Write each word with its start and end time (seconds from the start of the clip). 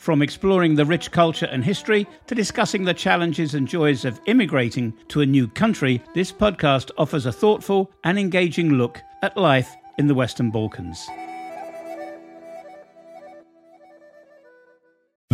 From 0.00 0.22
exploring 0.22 0.76
the 0.76 0.86
rich 0.86 1.10
culture 1.10 1.44
and 1.44 1.62
history 1.62 2.06
to 2.26 2.34
discussing 2.34 2.84
the 2.84 2.94
challenges 2.94 3.52
and 3.52 3.68
joys 3.68 4.06
of 4.06 4.18
immigrating 4.24 4.94
to 5.08 5.20
a 5.20 5.26
new 5.26 5.46
country, 5.46 6.02
this 6.14 6.32
podcast 6.32 6.90
offers 6.96 7.26
a 7.26 7.32
thoughtful 7.32 7.90
and 8.02 8.18
engaging 8.18 8.70
look 8.70 9.02
at 9.20 9.36
life 9.36 9.76
in 9.98 10.06
the 10.06 10.14
Western 10.14 10.50
Balkans. 10.50 11.06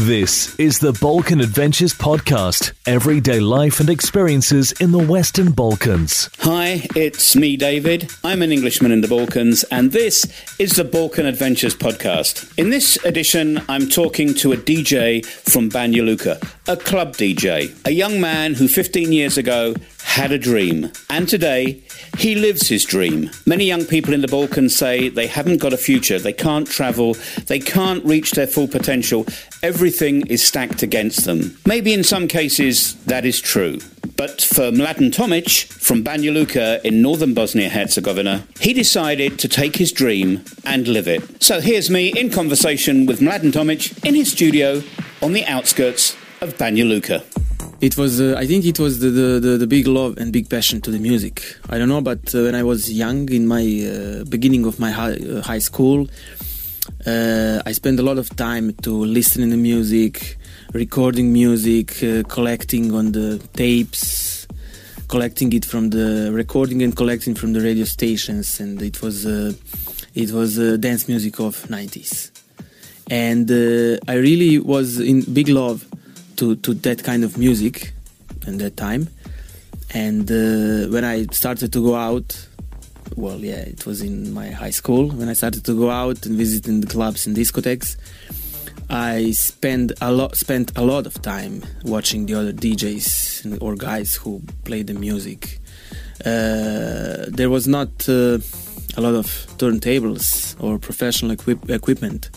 This 0.07 0.57
is 0.61 0.79
the 0.79 0.93
Balkan 0.93 1.41
Adventures 1.41 1.93
Podcast 1.93 2.73
everyday 2.87 3.41
life 3.41 3.81
and 3.81 3.91
experiences 3.91 4.71
in 4.71 4.93
the 4.93 5.05
Western 5.05 5.51
Balkans. 5.51 6.31
Hi, 6.39 6.87
it's 6.95 7.35
me, 7.35 7.57
David. 7.57 8.09
I'm 8.23 8.41
an 8.41 8.53
Englishman 8.53 8.93
in 8.93 9.01
the 9.01 9.09
Balkans, 9.09 9.65
and 9.65 9.91
this 9.91 10.25
is 10.61 10.77
the 10.77 10.85
Balkan 10.85 11.27
Adventures 11.27 11.75
Podcast. 11.75 12.57
In 12.57 12.71
this 12.71 13.05
edition, 13.05 13.61
I'm 13.69 13.89
talking 13.89 14.33
to 14.35 14.53
a 14.53 14.57
DJ 14.57 15.27
from 15.27 15.69
Banja 15.69 16.05
Luka, 16.05 16.39
a 16.69 16.77
club 16.77 17.17
DJ, 17.17 17.77
a 17.85 17.91
young 17.91 18.21
man 18.21 18.55
who 18.55 18.69
15 18.69 19.11
years 19.13 19.37
ago 19.37 19.75
had 20.17 20.33
a 20.33 20.39
dream, 20.39 20.91
and 21.11 21.29
today 21.29 21.79
he 22.17 22.35
lives 22.35 22.69
his 22.69 22.87
dream. 22.87 23.31
Many 23.45 23.67
young 23.67 23.85
people 23.85 24.15
in 24.15 24.23
the 24.23 24.29
Balkans 24.29 24.75
say 24.75 25.11
they 25.11 25.27
haven't 25.27 25.59
got 25.59 25.75
a 25.75 25.77
future, 25.77 26.19
they 26.19 26.33
can't 26.33 26.67
travel, 26.67 27.19
they 27.49 27.59
can't 27.59 28.03
reach 28.03 28.31
their 28.31 28.47
full 28.47 28.67
potential. 28.67 29.27
Everything 29.63 30.27
is 30.27 30.43
stacked 30.43 30.83
against 30.83 31.27
them. 31.27 31.59
Maybe 31.67 31.93
in 31.93 32.03
some 32.03 32.29
cases 32.29 32.95
that 33.05 33.27
is 33.27 33.43
true. 33.43 33.79
But 34.17 34.41
for 34.41 34.71
Mladen 34.71 35.11
Tomic 35.11 35.71
from 35.71 36.03
Banja 36.03 36.33
Luka 36.33 36.81
in 36.83 37.03
northern 37.03 37.35
Bosnia 37.35 37.69
Herzegovina, 37.69 38.47
he 38.59 38.73
decided 38.73 39.39
to 39.41 39.49
take 39.49 39.77
his 39.77 39.93
dream 39.93 40.43
and 40.65 40.89
live 40.89 41.09
it. 41.09 41.43
So 41.43 41.61
here's 41.61 41.91
me 41.91 42.09
in 42.09 42.31
conversation 42.31 43.05
with 43.05 43.21
Mladen 43.21 43.53
Tomic 43.53 44.03
in 44.03 44.15
his 44.15 44.33
studio 44.33 44.83
on 45.21 45.35
the 45.35 45.45
outskirts 45.45 46.17
of 46.41 46.57
Banja 46.57 46.89
Luka. 46.89 47.23
It 47.79 47.99
was, 47.99 48.23
uh, 48.23 48.35
I 48.39 48.47
think, 48.47 48.65
it 48.65 48.79
was 48.79 49.01
the, 49.01 49.11
the, 49.11 49.59
the, 49.59 49.67
big 49.67 49.87
love 49.87 50.17
and 50.17 50.33
big 50.33 50.49
passion 50.49 50.81
to 50.81 50.91
the 50.91 50.99
music. 50.99 51.43
I 51.69 51.77
don't 51.77 51.91
know, 51.91 52.01
but 52.01 52.35
uh, 52.35 52.45
when 52.45 52.55
I 52.55 52.63
was 52.63 52.91
young, 52.91 53.31
in 53.31 53.47
my 53.47 53.61
uh, 53.61 54.25
beginning 54.25 54.65
of 54.65 54.81
my 54.81 54.91
high, 54.91 55.13
uh, 55.13 55.43
high 55.43 55.59
school, 55.59 56.09
uh, 57.07 57.61
I 57.67 57.73
spent 57.73 58.01
a 58.01 58.03
lot 58.03 58.17
of 58.17 58.35
time 58.35 58.73
to 58.81 58.91
listening 58.91 59.51
to 59.51 59.59
music, 59.59 60.39
recording 60.73 61.35
music, 61.35 62.03
uh, 62.03 62.23
collecting 62.23 62.95
on 62.95 63.13
the 63.13 63.47
tapes, 63.53 64.47
collecting 65.09 65.53
it 65.53 65.67
from 65.67 65.91
the 65.91 66.31
recording 66.33 66.81
and 66.83 66.97
collecting 66.97 67.35
from 67.35 67.53
the 67.53 67.61
radio 67.61 67.85
stations, 67.85 68.59
and 68.59 68.81
it 68.81 69.03
was 69.03 69.27
it 69.27 70.31
was 70.31 70.57
dance 70.81 71.09
music 71.09 71.41
of 71.41 71.57
90s, 71.69 72.31
and 73.11 73.51
I 74.09 74.15
really 74.15 74.59
was 74.59 74.99
in 74.99 75.21
big 75.33 75.49
love 75.49 75.87
to 76.37 76.57
to 76.57 76.75
that 76.75 77.03
kind 77.05 77.25
of 77.25 77.39
music 77.39 77.93
in 78.47 78.59
that 78.59 78.77
time. 78.77 79.09
And 79.95 80.31
uh, 80.31 80.91
when 80.93 81.05
I 81.05 81.27
started 81.31 81.73
to 81.73 81.83
go 81.83 81.95
out, 81.95 82.49
well, 83.17 83.39
yeah, 83.39 83.61
it 83.61 83.87
was 83.87 84.03
in 84.03 84.33
my 84.33 84.51
high 84.51 84.71
school 84.71 85.09
when 85.09 85.29
I 85.29 85.33
started 85.33 85.65
to 85.65 85.79
go 85.79 85.91
out 85.91 86.27
and 86.27 86.37
visit 86.37 86.67
in 86.67 86.81
the 86.81 86.87
clubs 86.87 87.27
and 87.27 87.37
discotheques. 87.37 87.97
I 88.89 89.33
spent 89.33 89.93
a 90.01 90.13
lot 90.13 90.37
spent 90.37 90.73
a 90.77 90.83
lot 90.83 91.07
of 91.07 91.21
time 91.23 91.63
watching 91.85 92.27
the 92.27 92.35
other 92.35 92.53
DJs 92.53 93.61
or 93.61 93.75
guys 93.75 94.15
who 94.15 94.43
play 94.65 94.83
the 94.83 94.95
music. 94.95 95.59
Uh, 96.25 97.27
there 97.29 97.51
was 97.51 97.67
not 97.67 98.09
uh, 98.09 98.39
a 98.97 99.01
lot 99.01 99.15
of 99.15 99.27
turntables 99.59 100.57
or 100.63 100.79
professional 100.79 101.33
equip- 101.33 101.69
equipment 101.69 102.31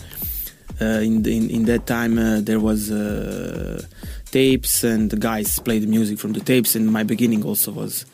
uh, 0.80 1.00
in, 1.00 1.26
in, 1.26 1.50
in 1.50 1.64
that 1.64 1.86
time 1.86 2.18
uh, 2.18 2.40
there 2.40 2.60
was 2.60 2.90
uh, 2.90 3.82
tapes 4.30 4.84
and 4.84 5.10
the 5.10 5.16
guys 5.16 5.58
played 5.58 5.82
the 5.82 5.86
music 5.86 6.18
from 6.18 6.32
the 6.32 6.40
tapes 6.40 6.74
and 6.74 6.92
my 6.92 7.02
beginning 7.02 7.44
also 7.44 7.72
was 7.72 8.06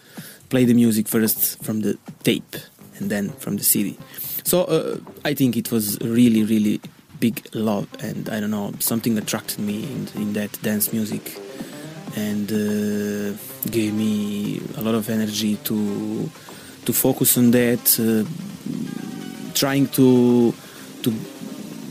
play 0.49 0.65
the 0.65 0.75
music 0.75 1.09
first 1.09 1.63
from 1.63 1.81
the 1.81 1.99
tape 2.23 2.57
and 2.99 3.11
then 3.11 3.31
from 3.31 3.57
the 3.57 3.65
CD. 3.65 3.99
So 4.45 4.65
uh, 4.65 4.99
I 5.25 5.35
think 5.35 5.57
it 5.57 5.71
was 5.71 5.99
really 6.01 6.45
really 6.45 6.81
big 7.21 7.47
love 7.55 7.89
and 8.01 8.29
I 8.29 8.41
don't 8.41 8.51
know 8.51 8.73
something 8.79 9.17
attracted 9.19 9.61
me 9.61 9.85
in, 9.85 10.09
in 10.15 10.33
that 10.35 10.61
dance 10.63 10.93
music 10.93 11.39
and 12.15 12.51
uh, 12.51 13.37
gave 13.71 13.95
me 13.95 14.61
a 14.77 14.83
lot 14.83 14.95
of 14.95 15.09
energy 15.09 15.57
to 15.65 16.31
to 16.85 16.93
focus 16.93 17.37
on 17.37 17.51
that 17.51 17.85
uh, 18.01 18.25
trying 19.55 19.89
to 19.89 20.55
to 21.03 21.13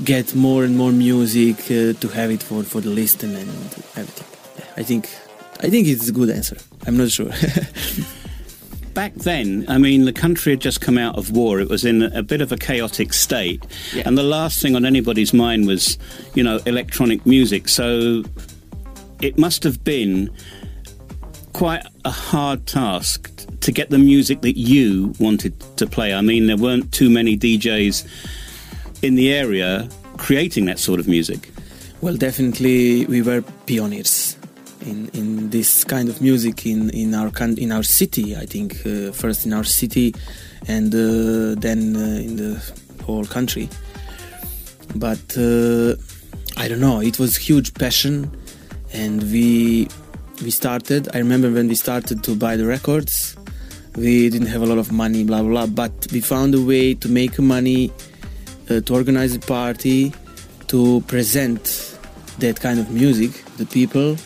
get 0.06 0.36
more 0.36 0.64
and 0.64 0.78
more 0.78 0.92
music 0.92 1.58
uh, 1.66 1.94
to 2.00 2.08
have 2.14 2.32
it 2.32 2.44
for, 2.44 2.64
for 2.64 2.80
the 2.80 2.90
listen 2.90 3.36
and 3.36 3.50
everything. 3.96 4.28
I 4.78 4.84
think 4.84 5.10
I 5.62 5.70
think 5.70 5.88
it's 5.88 6.08
a 6.08 6.12
good 6.12 6.30
answer. 6.30 6.58
I'm 6.86 6.98
not 6.98 7.10
sure. 7.10 7.32
Back 8.94 9.14
then, 9.16 9.66
I 9.68 9.78
mean, 9.78 10.06
the 10.06 10.14
country 10.14 10.54
had 10.54 10.62
just 10.62 10.80
come 10.80 10.98
out 10.98 11.18
of 11.18 11.32
war. 11.32 11.60
It 11.60 11.68
was 11.70 11.84
in 11.84 12.04
a 12.04 12.24
bit 12.24 12.40
of 12.40 12.54
a 12.54 12.58
chaotic 12.58 13.12
state, 13.12 13.66
yeah. 13.94 14.04
and 14.06 14.18
the 14.18 14.24
last 14.24 14.62
thing 14.62 14.76
on 14.76 14.86
anybody's 14.86 15.34
mind 15.34 15.68
was, 15.68 15.98
you 16.34 16.44
know, 16.44 16.60
electronic 16.66 17.26
music. 17.26 17.68
So 17.68 18.24
it 19.22 19.38
must 19.38 19.64
have 19.64 19.84
been 19.84 20.30
quite 21.52 21.86
a 22.06 22.12
hard 22.12 22.68
task 22.68 23.30
to 23.62 23.72
get 23.72 23.90
the 23.90 23.98
music 23.98 24.42
that 24.42 24.58
you 24.58 25.14
wanted 25.20 25.60
to 25.78 25.88
play. 25.88 26.14
I 26.14 26.22
mean, 26.22 26.48
there 26.48 26.58
weren't 26.58 26.94
too 26.94 27.10
many 27.10 27.38
DJs 27.38 28.08
in 29.02 29.16
the 29.16 29.34
area 29.34 29.90
creating 30.18 30.66
that 30.66 30.80
sort 30.80 31.00
of 31.00 31.08
music? 31.08 31.52
Well, 32.02 32.16
definitely 32.16 33.06
we 33.06 33.22
were 33.22 33.42
pioneers 33.68 34.38
in, 34.82 35.10
in 35.14 35.50
this 35.50 35.84
kind 35.84 36.10
of 36.10 36.22
music 36.22 36.66
in, 36.66 36.90
in 36.92 37.16
our 37.16 37.32
in 37.58 37.72
our 37.72 37.84
city. 37.84 38.36
I 38.36 38.46
think 38.46 38.86
uh, 38.86 39.12
first 39.12 39.46
in 39.46 39.54
our 39.54 39.64
city, 39.64 40.14
and 40.68 40.94
uh, 40.94 41.60
then 41.60 41.96
uh, 41.96 42.28
in 42.28 42.36
the 42.36 42.62
whole 43.04 43.26
country. 43.26 43.70
But 44.96 45.38
uh, 45.38 45.96
I 46.58 46.68
don't 46.68 46.80
know. 46.80 47.02
It 47.02 47.20
was 47.20 47.36
huge 47.36 47.74
passion, 47.74 48.32
and 48.94 49.24
we 49.24 49.88
we 50.44 50.52
started. 50.52 51.10
I 51.14 51.20
remember 51.20 51.52
when 51.52 51.68
we 51.68 51.76
started 51.76 52.24
to 52.24 52.36
buy 52.36 52.56
the 52.56 52.66
records. 52.66 53.36
We 53.96 54.30
didn't 54.30 54.48
have 54.48 54.62
a 54.62 54.66
lot 54.66 54.78
of 54.78 54.92
money, 54.92 55.24
blah 55.24 55.42
blah. 55.42 55.66
blah 55.66 55.68
but 55.68 56.12
we 56.12 56.20
found 56.20 56.54
a 56.54 56.62
way 56.62 56.94
to 56.96 57.08
make 57.08 57.40
money 57.40 57.92
uh, 58.70 58.82
to 58.82 58.94
organize 58.94 59.36
a 59.36 59.40
party 59.40 60.14
to 60.68 61.02
present 61.02 61.98
that 62.40 62.60
kind 62.60 62.80
of 62.80 62.90
music 62.92 63.32
the 63.58 63.66
people 63.66 64.18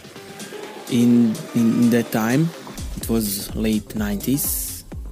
in, 0.92 1.36
in, 1.56 1.90
that 1.92 2.12
time. 2.12 2.50
It 2.98 3.10
was 3.10 3.54
late 3.56 3.90
90s 3.90 4.70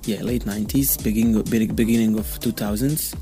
yeah 0.07 0.21
late 0.23 0.45
90s 0.45 1.03
beginning 1.03 1.41
beginning 1.75 2.17
of 2.17 2.25
2000s 2.39 3.13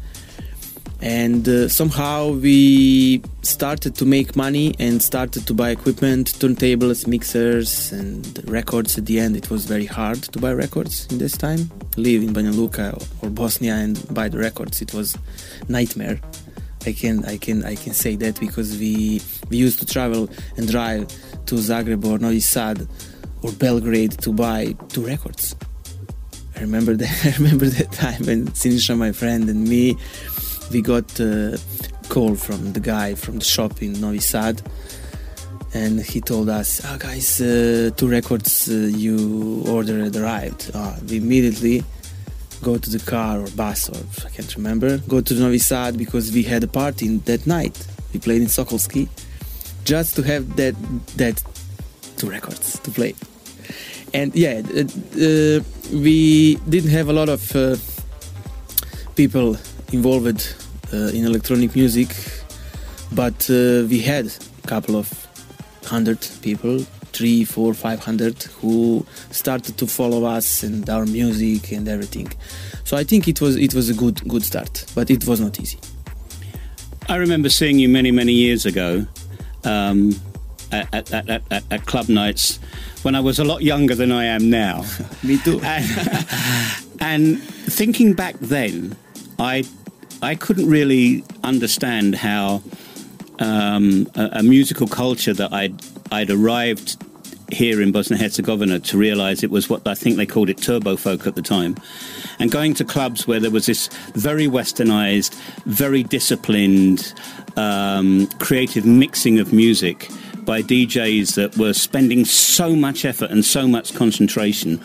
and 1.02 1.48
uh, 1.48 1.68
somehow 1.68 2.32
we 2.32 3.22
started 3.42 3.96
to 3.96 4.06
make 4.06 4.36
money 4.36 4.76
and 4.80 5.02
started 5.02 5.46
to 5.48 5.54
buy 5.54 5.70
equipment 5.70 6.34
turntables 6.40 7.06
mixers 7.06 7.92
and 7.92 8.48
records 8.50 8.98
at 8.98 9.06
the 9.06 9.20
end. 9.20 9.36
It 9.36 9.50
was 9.50 9.66
very 9.66 9.86
hard 9.86 10.24
to 10.24 10.40
buy 10.40 10.54
records 10.54 11.08
in 11.12 11.18
this 11.18 11.38
time. 11.38 11.70
Live 11.98 12.24
in 12.24 12.34
Banja 12.34 12.56
Luka 12.56 12.98
or 13.22 13.30
Bosnia 13.30 13.76
and 13.76 14.02
buy 14.14 14.30
the 14.30 14.38
records 14.38 14.82
it 14.82 14.94
was 14.94 15.18
nightmare. 15.68 16.20
I 16.86 16.94
can 16.94 17.26
I 17.26 17.38
can 17.38 17.66
I 17.66 17.76
can 17.76 17.94
say 17.94 18.16
that 18.18 18.40
because 18.40 18.78
we 18.78 19.22
we 19.50 19.58
used 19.58 19.80
to 19.80 19.86
travel 19.86 20.30
and 20.58 20.68
drive 20.68 21.08
to 21.48 21.56
Zagreb 21.56 22.06
or 22.06 22.20
Novi 22.20 22.40
Sad 22.40 22.88
or 23.42 23.52
Belgrade 23.54 24.12
to 24.20 24.32
buy 24.32 24.76
two 24.90 25.06
records. 25.06 25.56
I 26.56 26.62
remember 26.62 26.96
that 27.02 27.26
I 27.26 27.36
remember 27.42 27.66
that 27.66 27.92
time 27.92 28.26
when 28.26 28.48
Sinisha 28.50 28.98
my 28.98 29.12
friend 29.12 29.50
and 29.50 29.68
me 29.68 29.98
we 30.72 30.82
got 30.82 31.20
a 31.20 31.60
call 32.10 32.36
from 32.36 32.74
the 32.74 32.80
guy 32.80 33.16
from 33.16 33.40
the 33.40 33.46
shop 33.46 33.82
in 33.82 34.00
Novi 34.00 34.20
Sad 34.20 34.62
and 35.74 36.00
he 36.00 36.22
told 36.22 36.48
us, 36.50 36.82
oh, 36.86 36.98
guys, 36.98 37.42
uh, 37.42 37.92
two 37.98 38.08
records 38.08 38.70
uh, 38.70 38.74
you 38.74 39.64
ordered 39.68 40.16
arrived. 40.16 40.72
Uh, 40.74 40.96
we 41.10 41.18
immediately 41.18 41.84
go 42.64 42.78
to 42.78 42.90
the 42.90 43.00
car 43.00 43.42
or 43.42 43.50
bus 43.52 43.90
or 43.90 44.26
I 44.26 44.30
can't 44.30 44.56
remember, 44.56 44.98
go 45.00 45.20
to 45.22 45.34
Novi 45.34 45.60
Sad 45.60 45.98
because 45.98 46.32
we 46.32 46.44
had 46.44 46.64
a 46.64 46.68
party 46.68 47.18
that 47.18 47.46
night. 47.46 47.86
We 48.14 48.20
played 48.20 48.42
in 48.42 48.48
Sokolski 48.48 49.10
just 49.84 50.16
to 50.16 50.24
have 50.24 50.56
that 50.56 50.76
that 51.18 51.44
two 52.18 52.30
records 52.30 52.80
to 52.80 52.92
play. 52.92 53.14
And 54.14 54.34
yeah, 54.34 54.62
uh, 54.74 54.82
uh, 54.82 55.60
we 55.92 56.56
didn't 56.70 56.92
have 56.92 57.10
a 57.10 57.14
lot 57.14 57.28
of 57.28 57.54
uh, 57.56 57.76
people 59.16 59.58
involved 59.92 60.56
uh, 60.94 60.98
in 61.14 61.26
electronic 61.26 61.76
music, 61.76 62.10
but 63.14 63.50
uh, 63.50 63.86
we 63.90 64.00
had 64.02 64.26
a 64.64 64.68
couple 64.68 64.96
of 64.96 65.08
hundred 65.86 66.20
people, 66.42 66.80
three, 67.14 67.46
four, 67.46 67.74
five 67.74 68.00
hundred, 68.00 68.44
who 68.62 69.06
started 69.32 69.78
to 69.78 69.88
follow 69.88 70.26
us 70.26 70.64
and 70.64 70.90
our 70.90 71.06
music 71.06 71.72
and 71.72 71.88
everything. 71.88 72.32
So 72.84 72.98
I 72.98 73.04
think 73.04 73.28
it 73.28 73.42
was 73.42 73.56
it 73.56 73.74
was 73.74 73.90
a 73.90 73.94
good 73.94 74.28
good 74.28 74.44
start, 74.44 74.86
but 74.96 75.10
it 75.10 75.26
was 75.26 75.40
not 75.40 75.60
easy. 75.60 75.80
I 77.08 77.18
remember 77.18 77.50
seeing 77.50 77.80
you 77.80 77.90
many 77.90 78.12
many 78.12 78.34
years 78.34 78.66
ago. 78.66 79.06
Um, 79.64 80.16
at, 80.72 80.94
at, 80.94 81.30
at, 81.30 81.42
at, 81.52 81.64
at 81.72 81.86
club 81.86 82.10
nights 82.10 82.60
when 83.04 83.16
I 83.16 83.20
was 83.20 83.40
a 83.40 83.44
lot 83.44 83.62
younger 83.62 83.96
than 83.96 84.12
I 84.12 84.26
am 84.26 84.50
now. 84.50 84.84
Me 85.24 85.38
too. 85.38 85.60
And, 85.62 85.86
and 87.00 87.42
thinking 87.42 88.14
back 88.14 88.36
then, 88.40 88.96
I 89.40 89.64
I 90.22 90.36
couldn't 90.36 90.70
really 90.70 91.24
understand 91.44 92.16
how 92.16 92.62
um, 93.40 94.08
a, 94.16 94.30
a, 94.34 94.44
musical 94.44 94.88
culture 94.88 95.34
that 95.34 95.52
I'd 95.52 95.76
I'd 96.12 96.30
arrived 96.30 96.98
here 97.52 97.82
in 97.82 97.92
Bosnia 97.92 98.18
Herzegovina 98.18 98.80
to 98.80 98.98
realise 98.98 99.44
it 99.44 99.52
was 99.52 99.70
what 99.70 99.86
I 99.88 99.94
think 99.94 100.18
they 100.18 100.26
called 100.26 100.50
it 100.50 100.58
turbo 100.58 100.96
folk 100.96 101.28
at 101.28 101.36
the 101.36 101.42
time, 101.42 101.76
and 102.40 102.50
going 102.50 102.74
to 102.76 102.86
clubs 102.86 103.28
where 103.28 103.40
there 103.40 103.52
was 103.52 103.66
this 103.66 103.88
very 104.14 104.48
westernised, 104.48 105.34
very 105.66 106.04
disciplined, 106.04 107.14
um, 107.58 108.28
creative 108.40 108.86
mixing 108.86 109.40
of 109.40 109.52
music 109.52 110.10
by 110.46 110.62
DJs 110.62 111.36
that 111.36 111.58
were 111.58 111.74
spending 111.74 112.24
so 112.24 112.76
much 112.76 113.04
effort 113.04 113.32
and 113.32 113.44
so 113.44 113.68
much 113.68 113.96
concentration 113.96 114.80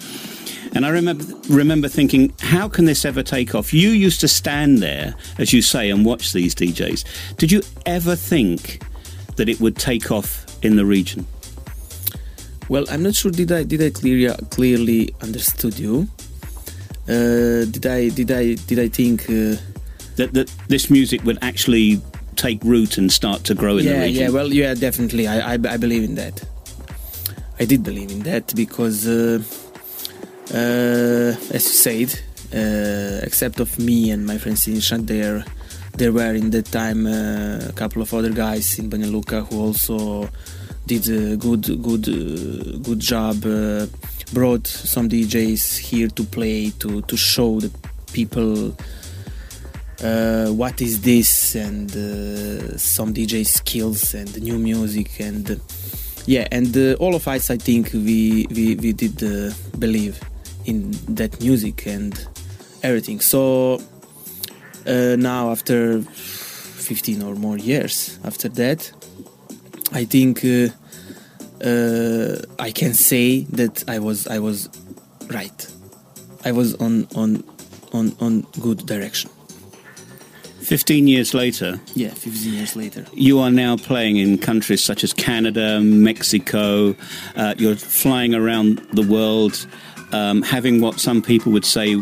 and 0.74 0.86
I 0.86 0.90
remember 0.90 1.24
remember 1.48 1.88
thinking, 1.88 2.32
how 2.40 2.68
can 2.68 2.84
this 2.84 3.04
ever 3.04 3.22
take 3.22 3.54
off? 3.54 3.72
You 3.72 3.90
used 3.90 4.20
to 4.20 4.28
stand 4.28 4.78
there, 4.78 5.14
as 5.38 5.52
you 5.52 5.62
say, 5.62 5.90
and 5.90 6.04
watch 6.04 6.32
these 6.32 6.54
DJs. 6.54 7.36
Did 7.36 7.50
you 7.50 7.62
ever 7.86 8.14
think 8.14 8.82
that 9.36 9.48
it 9.48 9.60
would 9.60 9.76
take 9.76 10.10
off 10.10 10.46
in 10.62 10.76
the 10.76 10.84
region? 10.84 11.26
Well, 12.68 12.84
I'm 12.88 13.02
not 13.02 13.14
sure. 13.14 13.32
Did 13.32 13.50
I 13.50 13.64
did 13.64 13.82
I 13.82 13.90
clearly 13.90 14.34
clearly 14.50 15.14
understood 15.22 15.78
you? 15.78 16.08
Uh, 17.08 17.64
did 17.66 17.86
I 17.86 18.08
did 18.10 18.30
I 18.30 18.54
did 18.54 18.78
I 18.78 18.88
think 18.88 19.22
uh, 19.24 19.58
that 20.16 20.30
that 20.34 20.54
this 20.68 20.88
music 20.88 21.24
would 21.24 21.38
actually 21.42 22.00
take 22.36 22.62
root 22.62 22.96
and 22.96 23.10
start 23.10 23.42
to 23.44 23.54
grow 23.54 23.78
in 23.78 23.84
yeah, 23.84 23.92
the 23.92 24.00
region? 24.06 24.22
Yeah, 24.22 24.30
well, 24.30 24.52
yeah, 24.52 24.74
definitely. 24.74 25.26
I, 25.26 25.54
I, 25.54 25.58
I 25.68 25.76
believe 25.76 26.04
in 26.04 26.14
that. 26.14 26.44
I 27.58 27.64
did 27.64 27.82
believe 27.82 28.12
in 28.12 28.20
that 28.20 28.54
because. 28.54 29.08
Uh, 29.08 29.42
as 30.52 31.52
you 31.52 31.58
said, 31.60 32.20
uh, 32.52 33.20
except 33.24 33.60
of 33.60 33.78
me 33.78 34.10
and 34.10 34.26
my 34.26 34.38
friend 34.38 34.56
Sinisha, 34.56 35.04
there 35.06 35.44
there 35.96 36.12
were 36.12 36.34
in 36.34 36.50
that 36.50 36.66
time 36.66 37.06
uh, 37.06 37.68
a 37.68 37.72
couple 37.72 38.02
of 38.02 38.12
other 38.14 38.30
guys 38.30 38.78
in 38.78 38.88
Banja 38.90 39.10
Luka 39.10 39.42
who 39.42 39.60
also 39.60 40.28
did 40.86 41.08
a 41.08 41.36
good 41.36 41.62
good 41.82 42.08
uh, 42.08 42.78
good 42.78 43.00
job. 43.00 43.44
Uh, 43.44 43.86
brought 44.32 44.66
some 44.66 45.08
DJs 45.08 45.78
here 45.78 46.08
to 46.08 46.24
play 46.24 46.70
to 46.78 47.02
to 47.02 47.16
show 47.16 47.60
the 47.60 47.70
people 48.12 48.74
uh, 50.02 50.48
what 50.48 50.80
is 50.80 51.00
this 51.02 51.54
and 51.54 51.90
uh, 51.90 52.76
some 52.78 53.12
DJ 53.12 53.44
skills 53.44 54.14
and 54.14 54.40
new 54.40 54.58
music 54.58 55.20
and 55.20 55.50
uh, 55.50 55.54
yeah 56.26 56.46
and 56.52 56.76
uh, 56.76 56.94
all 57.00 57.14
of 57.14 57.26
us 57.28 57.50
I 57.50 57.56
think 57.56 57.92
we 57.92 58.46
we, 58.50 58.76
we 58.76 58.92
did 58.92 59.18
believe 59.78 60.20
in 60.64 60.92
that 61.08 61.40
music 61.40 61.86
and 61.86 62.14
everything. 62.82 63.20
So 63.20 63.80
uh, 64.86 65.16
now, 65.16 65.50
after 65.50 66.02
15 66.02 67.22
or 67.22 67.34
more 67.34 67.58
years 67.58 68.18
after 68.24 68.48
that, 68.50 68.90
I 69.92 70.04
think 70.04 70.44
uh, 70.44 70.68
uh, 71.64 72.36
I 72.58 72.70
can 72.70 72.94
say 72.94 73.42
that 73.52 73.84
I 73.88 73.98
was 73.98 74.26
I 74.26 74.38
was 74.38 74.68
right. 75.28 75.66
I 76.44 76.52
was 76.52 76.74
on 76.76 77.06
on 77.14 77.44
on 77.92 78.16
on 78.20 78.46
good 78.60 78.86
direction. 78.86 79.30
15 80.70 81.08
years 81.08 81.34
later. 81.34 81.80
Yeah, 81.94 82.10
15 82.10 82.52
years 82.52 82.76
later. 82.76 83.04
You 83.12 83.40
are 83.40 83.50
now 83.50 83.76
playing 83.76 84.18
in 84.18 84.38
countries 84.38 84.80
such 84.80 85.02
as 85.02 85.12
Canada, 85.12 85.80
Mexico. 85.80 86.94
Uh, 87.34 87.54
you're 87.58 87.74
flying 87.74 88.34
around 88.34 88.78
the 88.92 89.02
world 89.02 89.66
um, 90.12 90.42
having 90.42 90.80
what 90.80 91.00
some 91.00 91.22
people 91.22 91.52
would 91.52 91.64
say 91.64 91.94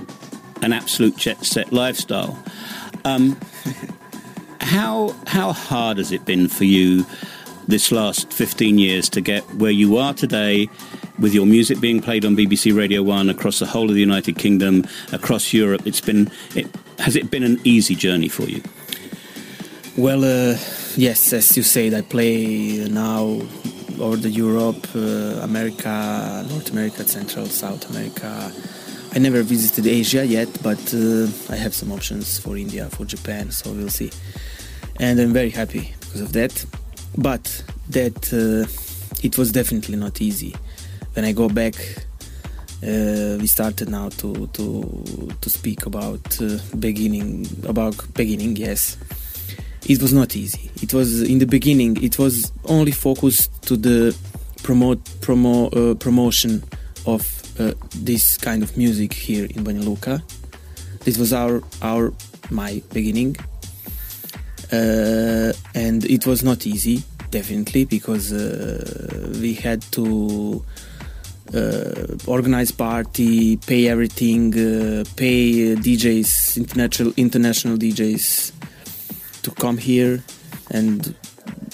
an 0.63 0.73
absolute 0.73 1.17
jet 1.17 1.45
set 1.45 1.73
lifestyle. 1.73 2.43
Um, 3.05 3.39
how 4.61 5.15
how 5.27 5.53
hard 5.53 5.99
has 5.99 6.13
it 6.13 6.25
been 6.25 6.49
for 6.49 6.65
you 6.65 7.07
this 7.69 7.93
last 7.93 8.33
15 8.33 8.79
years 8.79 9.09
to 9.11 9.21
get 9.21 9.43
where 9.55 9.71
you 9.71 9.97
are 9.97 10.13
today 10.15 10.69
with 11.19 11.35
your 11.35 11.47
music 11.47 11.81
being 11.81 12.01
played 12.01 12.25
on 12.25 12.37
BBC 12.37 12.77
Radio 12.77 13.03
1 13.03 13.29
across 13.31 13.59
the 13.59 13.67
whole 13.67 13.89
of 13.89 13.95
the 13.95 14.01
United 14.01 14.37
Kingdom 14.37 14.85
across 15.13 15.53
Europe 15.53 15.87
it's 15.87 16.01
been 16.01 16.31
it, 16.55 16.67
has 16.99 17.17
it 17.17 17.31
been 17.31 17.43
an 17.43 17.61
easy 17.65 17.95
journey 17.95 18.29
for 18.29 18.45
you 18.45 18.63
well 19.97 20.25
uh, 20.25 20.59
yes 20.97 21.33
as 21.33 21.57
you 21.57 21.63
said 21.63 21.95
I 21.95 22.03
play 22.03 22.89
now 22.89 23.41
over 24.01 24.17
the 24.17 24.31
Europe, 24.31 24.87
uh, 24.95 25.41
America, 25.43 26.45
North 26.49 26.71
America, 26.71 27.05
Central, 27.07 27.47
South 27.47 27.89
America. 27.91 28.53
I 29.15 29.19
never 29.19 29.43
visited 29.43 29.87
Asia 29.87 30.25
yet, 30.25 30.49
but 30.63 30.79
uh, 30.95 31.27
I 31.51 31.57
have 31.57 31.75
some 31.75 31.93
options 31.93 32.39
for 32.39 32.57
India, 32.57 32.89
for 32.91 33.05
Japan, 33.05 33.51
so 33.51 33.73
we'll 33.73 33.89
see. 33.89 34.11
And 35.01 35.19
I'm 35.19 35.33
very 35.33 35.51
happy 35.51 35.95
because 36.01 36.21
of 36.21 36.33
that. 36.33 36.65
But 37.17 37.65
that 37.91 38.33
uh, 38.33 38.69
it 39.23 39.39
was 39.39 39.51
definitely 39.53 39.97
not 39.97 40.21
easy. 40.21 40.55
When 41.15 41.25
I 41.25 41.33
go 41.33 41.49
back, 41.49 41.75
uh, 42.83 43.39
we 43.41 43.47
started 43.47 43.89
now 43.89 44.09
to 44.11 44.47
to 44.49 45.33
to 45.41 45.51
speak 45.51 45.87
about 45.87 46.41
uh, 46.41 46.59
beginning 46.79 47.47
about 47.67 47.97
beginning. 48.15 48.57
Yes, 48.57 48.97
it 49.87 50.03
was 50.03 50.13
not 50.13 50.37
easy. 50.37 50.71
It 50.83 50.93
was 50.93 51.23
in 51.23 51.39
the 51.39 51.47
beginning. 51.47 52.03
It 52.03 52.19
was 52.19 52.53
only 52.65 52.93
focused 52.93 53.63
to 53.63 53.77
the 53.77 54.17
promote 54.63 55.03
promo 55.21 55.69
uh, 55.75 55.95
promotion 55.95 56.63
of 57.07 57.23
uh, 57.61 57.73
this 57.97 58.37
kind 58.37 58.63
of 58.63 58.77
music 58.77 59.13
here 59.13 59.45
in 59.45 59.65
Banja 59.65 59.85
Luka. 59.85 60.23
This 61.05 61.19
was 61.19 61.33
our 61.33 61.63
our 61.83 62.13
my 62.51 62.83
beginning, 62.93 63.37
uh, 64.73 65.53
and 65.75 66.05
it 66.05 66.27
was 66.27 66.43
not 66.43 66.67
easy, 66.67 67.03
definitely, 67.31 67.85
because 67.85 68.33
uh, 68.33 69.31
we 69.41 69.55
had 69.55 69.83
to. 69.93 70.65
Uh, 71.55 72.15
organize 72.27 72.71
party, 72.71 73.57
pay 73.57 73.89
everything, 73.89 74.53
uh, 74.53 75.03
pay 75.17 75.75
DJs, 75.77 76.59
international 76.59 77.11
international 77.17 77.79
DJs, 77.79 78.53
to 79.49 79.55
come 79.63 79.79
here 79.79 80.23
and 80.71 81.15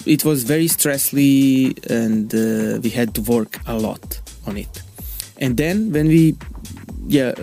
it 0.05 0.23
was 0.23 0.43
very 0.43 0.67
stressfully 0.67 1.77
and 1.89 2.33
uh, 2.33 2.79
we 2.81 2.89
had 2.89 3.13
to 3.15 3.21
work 3.21 3.59
a 3.67 3.77
lot 3.77 4.21
on 4.47 4.57
it. 4.57 4.81
And 5.37 5.57
then 5.57 5.91
when 5.91 6.07
we 6.07 6.35
yeah 7.07 7.33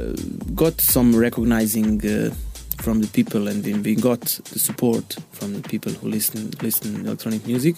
got 0.55 0.81
some 0.81 1.15
recognizing 1.15 2.01
uh, 2.05 2.35
from 2.79 3.01
the 3.01 3.07
people 3.09 3.47
and 3.49 3.65
we 3.85 3.95
got 3.95 4.21
the 4.53 4.59
support 4.59 5.17
from 5.33 5.55
the 5.55 5.69
people 5.69 5.93
who 5.93 6.09
listen 6.09 6.51
listen 6.62 7.07
electronic 7.07 7.47
music 7.47 7.77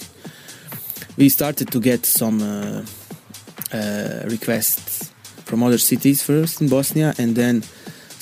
we 1.18 1.28
started 1.28 1.70
to 1.70 1.78
get 1.78 2.06
some 2.06 2.40
uh, 2.40 2.82
uh 3.76 4.22
requests 4.30 5.12
from 5.44 5.62
other 5.62 5.76
cities 5.76 6.22
first 6.22 6.62
in 6.62 6.68
Bosnia 6.70 7.12
and 7.18 7.36
then 7.36 7.62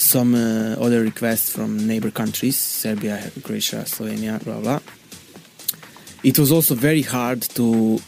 some 0.03 0.35
uh, 0.35 0.75
other 0.81 1.03
requests 1.03 1.49
from 1.49 1.87
neighbor 1.87 2.11
countries 2.11 2.57
Serbia, 2.57 3.31
Croatia, 3.43 3.85
Slovenia, 3.87 4.43
blah 4.43 4.61
blah. 4.61 4.81
It 6.25 6.39
was 6.39 6.51
also 6.51 6.75
very 6.75 7.03
hard 7.03 7.43
to 7.57 7.99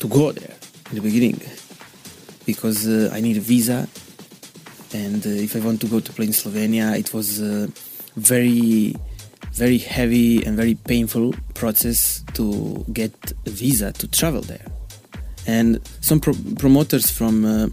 to 0.00 0.08
go 0.08 0.32
there 0.32 0.54
in 0.90 0.96
the 0.96 1.00
beginning 1.00 1.40
because 2.44 2.86
uh, 2.86 3.10
I 3.12 3.20
need 3.20 3.38
a 3.38 3.40
visa, 3.40 3.88
and 4.92 5.26
uh, 5.26 5.30
if 5.30 5.56
I 5.56 5.60
want 5.60 5.80
to 5.80 5.86
go 5.86 6.00
to 6.00 6.12
play 6.12 6.26
in 6.26 6.32
Slovenia, 6.32 6.98
it 6.98 7.14
was 7.14 7.40
uh, 7.40 7.68
very 8.16 8.94
very 9.52 9.78
heavy 9.78 10.44
and 10.44 10.56
very 10.56 10.74
painful 10.74 11.32
process 11.54 12.22
to 12.34 12.84
get 12.92 13.14
a 13.46 13.50
visa 13.50 13.92
to 13.92 14.08
travel 14.08 14.42
there. 14.42 14.66
And 15.46 15.80
some 16.00 16.20
pro- 16.20 16.34
promoters 16.58 17.10
from 17.10 17.44
uh, 17.44 17.68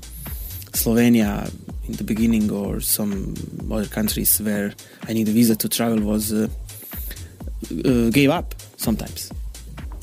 Slovenia 0.74 1.52
the 1.98 2.04
beginning 2.04 2.52
or 2.52 2.80
some 2.80 3.34
other 3.72 3.88
countries 3.88 4.40
where 4.42 4.74
I 5.08 5.14
need 5.14 5.28
a 5.28 5.32
visa 5.32 5.56
to 5.56 5.70
travel 5.70 6.00
was 6.02 6.34
uh, 6.34 6.48
uh, 7.86 8.10
gave 8.10 8.30
up 8.30 8.56
sometimes 8.78 9.32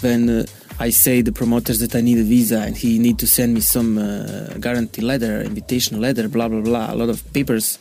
when 0.00 0.28
uh, 0.30 0.44
I 0.80 0.90
say 0.90 1.22
the 1.22 1.32
promoters 1.32 1.80
that 1.80 1.94
I 1.96 2.00
need 2.00 2.18
a 2.18 2.22
visa 2.22 2.60
and 2.60 2.76
he 2.76 2.98
need 2.98 3.18
to 3.18 3.26
send 3.26 3.54
me 3.54 3.60
some 3.60 3.98
uh, 3.98 4.54
guarantee 4.60 5.02
letter, 5.02 5.40
invitation 5.40 6.00
letter, 6.00 6.28
blah 6.28 6.48
blah 6.48 6.60
blah, 6.60 6.92
a 6.92 6.96
lot 6.96 7.08
of 7.08 7.32
papers, 7.32 7.78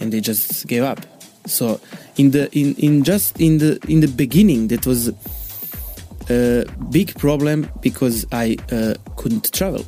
and 0.00 0.12
they 0.12 0.20
just 0.20 0.66
gave 0.66 0.82
up. 0.82 1.00
So 1.46 1.80
in 2.16 2.30
the 2.30 2.50
in, 2.58 2.74
in 2.76 3.04
just 3.04 3.38
in 3.40 3.58
the 3.58 3.78
in 3.88 4.00
the 4.00 4.08
beginning 4.08 4.68
that 4.68 4.86
was 4.86 5.12
a 6.30 6.64
big 6.90 7.18
problem 7.18 7.70
because 7.80 8.26
I 8.32 8.56
uh, 8.72 8.94
couldn't 9.16 9.52
travel 9.52 9.84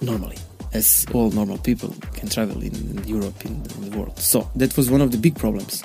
normally 0.00 0.36
as 0.76 1.06
all 1.14 1.30
normal 1.30 1.58
people 1.58 1.92
can 2.18 2.28
travel 2.28 2.58
in, 2.62 2.74
in 2.92 2.98
Europe 3.16 3.38
in, 3.44 3.54
in 3.76 3.90
the 3.90 3.98
world. 3.98 4.18
So 4.18 4.38
that 4.60 4.76
was 4.76 4.90
one 4.90 5.00
of 5.00 5.10
the 5.10 5.18
big 5.18 5.34
problems. 5.44 5.82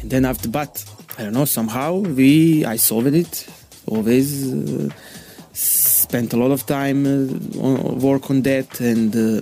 And 0.00 0.10
then 0.10 0.24
after 0.24 0.48
that, 0.48 0.84
I 1.18 1.24
don't 1.24 1.34
know 1.34 1.44
somehow 1.44 1.90
we 2.20 2.64
I 2.64 2.76
solved 2.76 3.14
it 3.14 3.46
always 3.86 4.52
uh, 4.52 4.88
spent 5.52 6.32
a 6.32 6.36
lot 6.36 6.50
of 6.50 6.64
time 6.66 7.04
uh, 7.06 7.60
on, 7.60 7.98
work 7.98 8.30
on 8.30 8.42
that 8.42 8.80
and 8.80 9.14
uh, 9.14 9.40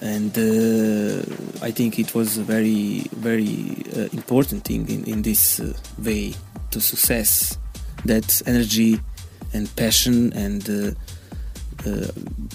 and 0.00 0.36
uh, 0.36 1.22
I 1.68 1.70
think 1.70 1.98
it 1.98 2.14
was 2.14 2.38
a 2.38 2.42
very 2.42 3.06
very 3.12 3.84
uh, 3.94 4.08
important 4.12 4.64
thing 4.64 4.88
in, 4.88 5.04
in 5.04 5.22
this 5.22 5.60
uh, 5.60 5.72
way 5.98 6.34
to 6.70 6.80
success 6.80 7.58
that 8.04 8.42
energy 8.46 9.00
and 9.52 9.74
passion 9.76 10.32
and 10.32 10.96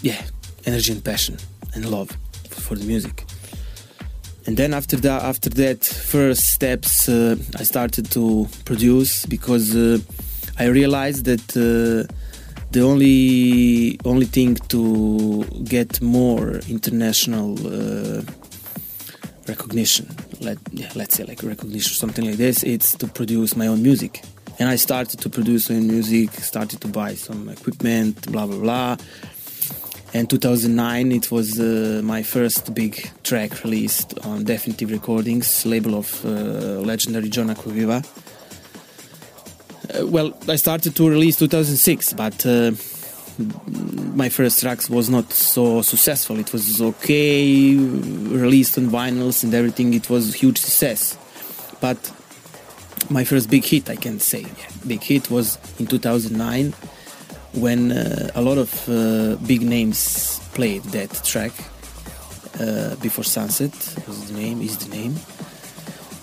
yeah 0.02 0.22
energy 0.66 0.92
and 0.92 1.04
passion 1.04 1.38
and 1.74 1.86
love 1.86 2.10
for 2.50 2.76
the 2.76 2.86
music. 2.86 3.24
And 4.46 4.56
then 4.56 4.74
after 4.74 4.96
that 4.98 5.24
after 5.24 5.50
that 5.50 5.84
first 5.84 6.52
steps 6.52 7.10
uh, 7.10 7.36
i 7.60 7.64
started 7.64 8.10
to 8.12 8.48
produce 8.64 9.26
because 9.26 9.76
uh, 9.76 10.00
i 10.58 10.66
realized 10.68 11.26
that 11.26 11.46
uh, 11.58 12.08
the 12.72 12.82
only 12.82 14.00
only 14.06 14.26
thing 14.26 14.56
to 14.70 15.44
get 15.66 16.02
more 16.02 16.62
international 16.70 17.50
uh, 17.68 18.22
recognition 19.48 20.08
let 20.40 20.58
yeah, 20.72 20.92
let's 20.96 21.16
say 21.18 21.26
like 21.26 21.44
recognition 21.44 21.94
something 21.94 22.26
like 22.26 22.38
this 22.38 22.64
it's 22.64 22.96
to 22.96 23.08
produce 23.08 23.58
my 23.58 23.68
own 23.68 23.82
music 23.84 24.22
and 24.60 24.70
i 24.70 24.76
started 24.76 25.20
to 25.20 25.30
produce 25.30 25.72
own 25.72 25.88
music 25.88 26.32
started 26.32 26.80
to 26.82 26.88
buy 26.88 27.14
some 27.14 27.50
equipment 27.50 28.32
blah 28.32 28.46
blah 28.46 28.60
blah. 28.60 28.98
And 30.14 30.28
2009 30.30 31.12
it 31.12 31.32
was 31.32 31.60
uh, 31.60 32.02
my 32.04 32.24
first 32.24 32.74
big 32.74 33.12
track 33.24 33.64
released 33.64 34.18
on 34.20 34.46
definitive 34.46 34.90
recordings 34.90 35.66
label 35.66 35.96
of 35.96 36.26
uh, 36.26 36.30
legendary 36.92 37.30
john 37.30 37.48
Acquaviva 37.50 38.00
uh, 40.00 40.08
well 40.08 40.34
i 40.48 40.56
started 40.56 40.96
to 40.96 41.10
release 41.10 41.36
2006 41.38 42.14
but 42.14 42.46
uh, 42.46 42.72
my 44.18 44.30
first 44.30 44.62
tracks 44.62 44.90
was 44.90 45.10
not 45.10 45.32
so 45.32 45.82
successful. 45.82 46.40
It 46.40 46.52
was 46.52 46.82
okay 46.82 47.76
released 47.76 48.78
on 48.78 48.88
vinyls 48.88 49.44
and 49.44 49.54
everything. 49.54 49.94
It 49.94 50.10
was 50.10 50.34
a 50.34 50.38
huge 50.38 50.58
success. 50.58 51.18
But 51.80 52.12
my 53.10 53.24
first 53.24 53.50
big 53.50 53.64
hit 53.64 53.90
i 53.90 53.96
can 53.96 54.20
say. 54.20 54.46
Big 54.86 55.04
hit 55.04 55.30
was 55.30 55.58
in 55.80 55.88
2009 55.88 56.74
when 57.54 57.92
uh, 57.92 58.30
a 58.36 58.42
lot 58.42 58.58
of 58.58 58.90
uh, 58.90 59.36
big 59.48 59.62
names 59.62 60.40
played 60.54 60.84
that 60.84 61.12
track 61.24 61.52
uh, 62.60 62.96
before 62.96 63.24
sunset 63.24 63.72
was 64.08 64.32
the 64.32 64.38
name 64.38 64.62
is 64.62 64.78
the 64.78 64.90
name. 64.96 65.16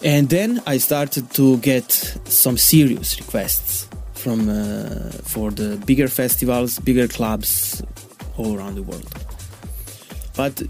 And 0.03 0.29
then 0.29 0.63
i 0.67 0.79
started 0.79 1.31
to 1.35 1.59
get 1.59 1.91
some 2.25 2.59
serious 2.59 3.19
requests 3.19 3.89
from 4.15 4.49
uh, 4.49 5.11
for 5.25 5.51
the 5.51 5.77
bigger 5.87 6.09
festivals 6.09 6.79
bigger 6.79 7.09
clubs 7.09 7.83
all 8.37 8.57
around 8.57 8.75
the 8.75 8.83
world. 8.83 9.09
But 10.37 10.63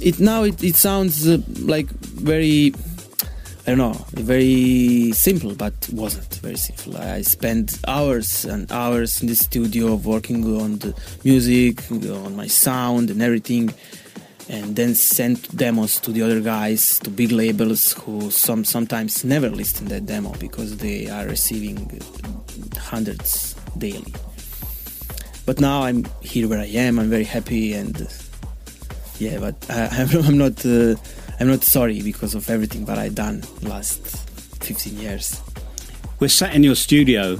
it 0.00 0.20
now 0.20 0.44
it, 0.44 0.62
it 0.62 0.76
sounds 0.76 1.26
uh, 1.26 1.38
like 1.60 1.88
very 2.30 2.72
I 3.66 3.70
don't 3.70 3.78
know, 3.78 4.04
very 4.12 5.12
simple, 5.12 5.54
but 5.54 5.72
wasn't 5.90 6.34
very 6.42 6.56
simple. 6.56 6.98
I 6.98 7.22
spent 7.22 7.78
hours 7.88 8.44
and 8.44 8.70
hours 8.70 9.22
in 9.22 9.28
the 9.28 9.34
studio 9.34 9.94
working 9.94 10.44
on 10.60 10.78
the 10.80 10.94
music, 11.24 11.90
on 11.90 12.36
my 12.36 12.46
sound 12.46 13.08
and 13.08 13.22
everything, 13.22 13.72
and 14.50 14.76
then 14.76 14.94
sent 14.94 15.56
demos 15.56 15.98
to 16.00 16.12
the 16.12 16.20
other 16.20 16.40
guys, 16.40 16.98
to 17.00 17.10
big 17.10 17.32
labels 17.32 17.94
who 17.94 18.30
some 18.30 18.64
sometimes 18.64 19.24
never 19.24 19.48
listen 19.48 19.88
that 19.88 20.04
demo 20.04 20.34
because 20.38 20.76
they 20.76 21.08
are 21.08 21.24
receiving 21.24 22.02
hundreds 22.76 23.54
daily. 23.78 24.12
But 25.46 25.58
now 25.58 25.84
I'm 25.84 26.04
here 26.20 26.48
where 26.48 26.60
I 26.60 26.66
am. 26.66 26.98
I'm 26.98 27.08
very 27.08 27.24
happy 27.24 27.72
and 27.72 27.96
yeah, 29.18 29.38
but 29.38 29.54
I, 29.70 30.06
I'm 30.22 30.36
not. 30.36 30.66
Uh, 30.66 30.96
I'm 31.40 31.48
not 31.48 31.64
sorry 31.64 32.00
because 32.02 32.34
of 32.34 32.48
everything 32.48 32.84
that 32.84 32.98
I've 32.98 33.14
done 33.14 33.42
last 33.62 34.00
15 34.62 34.98
years. 34.98 35.40
We're 36.20 36.28
sat 36.28 36.54
in 36.54 36.62
your 36.62 36.76
studio 36.76 37.38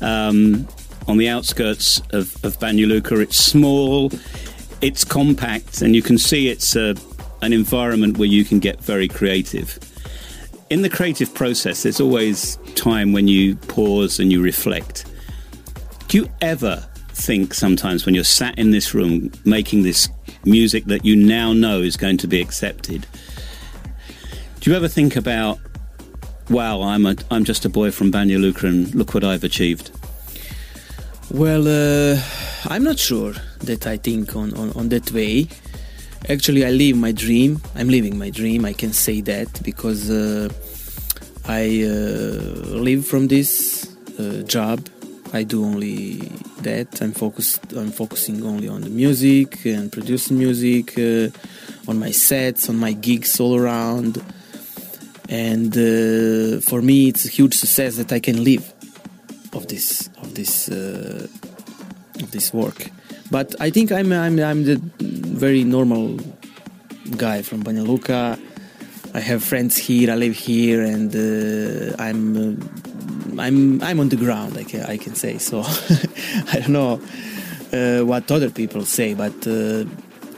um, 0.00 0.66
on 1.06 1.16
the 1.16 1.28
outskirts 1.28 2.00
of, 2.10 2.44
of 2.44 2.58
Banja 2.58 2.86
Luka. 2.86 3.20
It's 3.20 3.36
small, 3.36 4.10
it's 4.80 5.04
compact, 5.04 5.80
and 5.80 5.94
you 5.94 6.02
can 6.02 6.18
see 6.18 6.48
it's 6.48 6.74
a, 6.74 6.96
an 7.42 7.52
environment 7.52 8.18
where 8.18 8.28
you 8.28 8.44
can 8.44 8.58
get 8.58 8.80
very 8.80 9.06
creative. 9.06 9.78
In 10.68 10.82
the 10.82 10.90
creative 10.90 11.32
process, 11.32 11.84
there's 11.84 12.00
always 12.00 12.56
time 12.74 13.12
when 13.12 13.28
you 13.28 13.54
pause 13.54 14.18
and 14.18 14.32
you 14.32 14.42
reflect. 14.42 15.06
Do 16.08 16.18
you 16.18 16.28
ever 16.40 16.84
think 17.10 17.54
sometimes 17.54 18.04
when 18.04 18.14
you're 18.14 18.24
sat 18.24 18.58
in 18.58 18.72
this 18.72 18.92
room 18.92 19.32
making 19.44 19.84
this 19.84 20.08
music 20.44 20.84
that 20.86 21.04
you 21.04 21.14
now 21.16 21.52
know 21.52 21.80
is 21.80 21.96
going 21.96 22.16
to 22.18 22.26
be 22.26 22.40
accepted? 22.40 23.06
Do 24.66 24.72
you 24.72 24.76
ever 24.78 24.88
think 24.88 25.14
about, 25.14 25.60
wow, 26.50 26.82
I'm 26.82 27.06
a, 27.06 27.14
I'm 27.30 27.44
just 27.44 27.64
a 27.64 27.68
boy 27.68 27.92
from 27.92 28.10
Banja 28.10 28.36
Luka 28.36 28.66
and 28.66 28.92
look 28.96 29.14
what 29.14 29.22
I've 29.22 29.44
achieved? 29.44 29.92
Well, 31.30 31.68
uh, 31.68 32.20
I'm 32.64 32.82
not 32.82 32.98
sure 32.98 33.34
that 33.60 33.86
I 33.86 33.96
think 33.96 34.34
on, 34.34 34.52
on, 34.54 34.72
on 34.72 34.88
that 34.88 35.12
way. 35.12 35.46
Actually, 36.28 36.66
I 36.66 36.70
live 36.70 36.96
my 36.96 37.12
dream. 37.12 37.62
I'm 37.76 37.88
living 37.88 38.18
my 38.18 38.28
dream. 38.28 38.64
I 38.64 38.72
can 38.72 38.92
say 38.92 39.20
that 39.20 39.62
because 39.62 40.10
uh, 40.10 40.48
I 41.44 41.84
uh, 41.84 42.74
live 42.74 43.06
from 43.06 43.28
this 43.28 43.96
uh, 44.18 44.42
job. 44.42 44.84
I 45.32 45.44
do 45.44 45.64
only 45.64 46.16
that. 46.62 47.00
I'm 47.00 47.12
focused. 47.12 47.72
I'm 47.72 47.92
focusing 47.92 48.42
only 48.42 48.66
on 48.66 48.80
the 48.80 48.90
music 48.90 49.64
and 49.64 49.92
producing 49.92 50.38
music, 50.38 50.98
uh, 50.98 51.28
on 51.88 52.00
my 52.00 52.10
sets, 52.10 52.68
on 52.68 52.78
my 52.78 52.94
gigs 52.94 53.38
all 53.38 53.54
around 53.54 54.20
and 55.28 55.76
uh, 55.76 56.60
for 56.60 56.82
me 56.82 57.08
it's 57.08 57.24
a 57.24 57.28
huge 57.28 57.54
success 57.54 57.96
that 57.96 58.12
I 58.12 58.20
can 58.20 58.44
live 58.44 58.72
of 59.52 59.68
this 59.68 60.08
of 60.22 60.34
this 60.34 60.68
uh, 60.68 61.26
of 62.22 62.30
this 62.30 62.52
work. 62.52 62.90
But 63.30 63.54
I 63.60 63.70
think 63.70 63.90
I'm 63.90 64.12
I'm 64.12 64.38
I'm 64.38 64.64
the 64.64 64.80
very 65.00 65.64
normal 65.64 66.18
guy 67.16 67.42
from 67.42 67.62
Banja 67.62 67.86
Luka. 67.86 68.38
I 69.14 69.20
have 69.20 69.42
friends 69.42 69.76
here. 69.76 70.10
I 70.10 70.14
live 70.16 70.36
here, 70.36 70.82
and 70.82 71.14
uh, 71.14 71.96
I'm 71.98 72.36
uh, 72.36 73.42
I'm 73.42 73.82
I'm 73.82 74.00
on 74.00 74.08
the 74.08 74.16
ground. 74.16 74.56
I 74.56 74.64
can 74.64 74.82
I 74.82 74.96
can 74.96 75.14
say 75.14 75.38
so. 75.38 75.62
I 76.52 76.60
don't 76.60 76.72
know 76.72 77.00
uh, 77.72 78.04
what 78.04 78.30
other 78.30 78.50
people 78.50 78.84
say, 78.84 79.14
but 79.14 79.46
uh, 79.46 79.84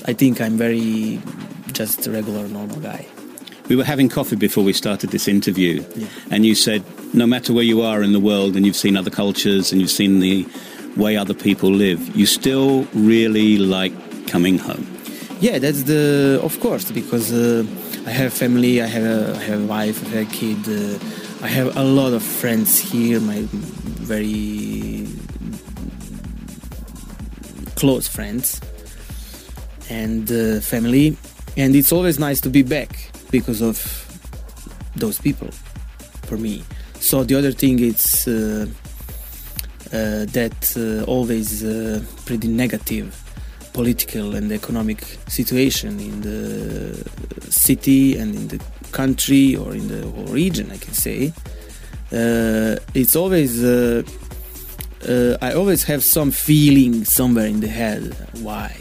I 0.06 0.12
think 0.14 0.40
I'm 0.40 0.56
very 0.56 1.20
just 1.72 2.06
a 2.06 2.10
regular 2.10 2.48
normal 2.48 2.80
guy. 2.80 3.06
We 3.68 3.76
were 3.76 3.84
having 3.84 4.08
coffee 4.08 4.36
before 4.36 4.64
we 4.64 4.72
started 4.72 5.10
this 5.10 5.28
interview, 5.28 5.84
yeah. 5.94 6.06
and 6.30 6.46
you 6.46 6.54
said 6.54 6.82
no 7.12 7.26
matter 7.26 7.52
where 7.52 7.64
you 7.64 7.82
are 7.82 8.02
in 8.02 8.12
the 8.12 8.20
world 8.20 8.56
and 8.56 8.64
you've 8.64 8.76
seen 8.76 8.96
other 8.96 9.10
cultures 9.10 9.72
and 9.72 9.80
you've 9.80 9.90
seen 9.90 10.20
the 10.20 10.46
way 10.96 11.18
other 11.18 11.34
people 11.34 11.70
live, 11.70 12.00
you 12.16 12.24
still 12.24 12.84
really 12.94 13.58
like 13.58 13.92
coming 14.26 14.58
home. 14.58 14.86
Yeah, 15.40 15.58
that's 15.58 15.82
the 15.82 16.40
of 16.42 16.58
course 16.60 16.90
because 16.90 17.30
uh, 17.30 17.64
I 18.06 18.10
have 18.10 18.32
family, 18.32 18.80
I 18.80 18.86
have 18.86 19.04
a, 19.04 19.36
I 19.36 19.42
have 19.42 19.62
a 19.62 19.66
wife, 19.66 20.02
I 20.06 20.08
have 20.16 20.28
a 20.28 20.34
kid, 20.34 20.58
uh, 20.66 21.44
I 21.44 21.48
have 21.48 21.76
a 21.76 21.84
lot 21.84 22.14
of 22.14 22.22
friends 22.22 22.78
here, 22.78 23.20
my 23.20 23.42
very 24.00 25.06
close 27.76 28.08
friends 28.08 28.60
and 29.90 30.30
uh, 30.32 30.60
family, 30.60 31.16
and 31.56 31.76
it's 31.76 31.92
always 31.92 32.18
nice 32.18 32.40
to 32.40 32.48
be 32.48 32.62
back 32.62 33.10
because 33.30 33.62
of 33.62 33.76
those 34.96 35.18
people 35.20 35.48
for 36.24 36.36
me. 36.36 36.62
So 37.00 37.24
the 37.24 37.36
other 37.36 37.52
thing 37.52 37.78
is 37.78 38.26
uh, 38.26 38.66
uh, 39.92 40.26
that 40.32 40.74
uh, 40.76 41.10
always 41.10 41.64
uh, 41.64 42.02
pretty 42.26 42.48
negative 42.48 43.14
political 43.72 44.34
and 44.34 44.50
economic 44.52 45.04
situation 45.28 46.00
in 46.00 46.20
the 46.22 47.10
city 47.50 48.18
and 48.18 48.34
in 48.34 48.48
the 48.48 48.60
country 48.92 49.54
or 49.56 49.72
in 49.72 49.86
the 49.88 50.06
whole 50.10 50.26
region, 50.26 50.70
I 50.72 50.78
can 50.78 50.94
say. 50.94 51.32
uh, 52.12 52.76
it's 52.94 53.14
always 53.14 53.62
uh, 53.62 54.02
I 55.42 55.52
always 55.52 55.84
have 55.84 56.02
some 56.02 56.30
feeling 56.30 57.04
somewhere 57.04 57.46
in 57.46 57.60
the 57.60 57.68
head 57.68 58.14
why 58.40 58.74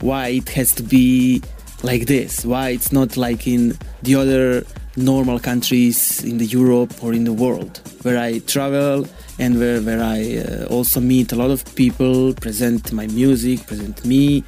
why 0.00 0.28
it 0.28 0.48
has 0.50 0.72
to 0.76 0.82
be 0.82 1.42
like 1.82 2.06
this 2.06 2.44
why 2.44 2.70
it's 2.70 2.92
not 2.92 3.16
like 3.16 3.46
in 3.46 3.76
the 4.02 4.14
other 4.14 4.64
normal 4.96 5.38
countries 5.38 6.22
in 6.22 6.38
the 6.38 6.46
Europe 6.46 6.92
or 7.02 7.12
in 7.12 7.24
the 7.24 7.32
world 7.32 7.80
where 8.02 8.18
I 8.18 8.38
travel 8.40 9.06
and 9.38 9.58
where, 9.58 9.80
where 9.80 10.02
I 10.02 10.36
uh, 10.36 10.66
also 10.66 11.00
meet 11.00 11.32
a 11.32 11.36
lot 11.36 11.50
of 11.50 11.64
people 11.74 12.32
present 12.34 12.92
my 12.92 13.06
music 13.08 13.66
present 13.66 14.04
me 14.04 14.44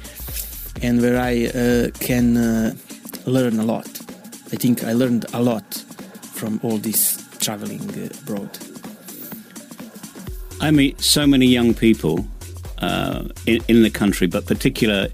and 0.81 1.01
where 1.01 1.19
I 1.19 1.47
uh, 1.47 1.89
can 1.99 2.37
uh, 2.37 2.73
learn 3.25 3.59
a 3.59 3.63
lot 3.63 3.87
I 4.53 4.55
think 4.55 4.85
I 4.85 4.93
learned 4.93 5.25
a 5.33 5.41
lot 5.41 5.83
from 6.33 6.59
all 6.63 6.77
this 6.77 7.21
traveling 7.39 7.81
abroad. 8.21 8.49
I 10.61 10.71
meet 10.71 11.01
so 11.01 11.27
many 11.27 11.47
young 11.47 11.73
people 11.73 12.25
uh, 12.77 13.25
in, 13.45 13.61
in, 13.67 13.83
the 13.83 13.89
country, 13.89 14.27
but 14.27 14.45
particular 14.45 15.09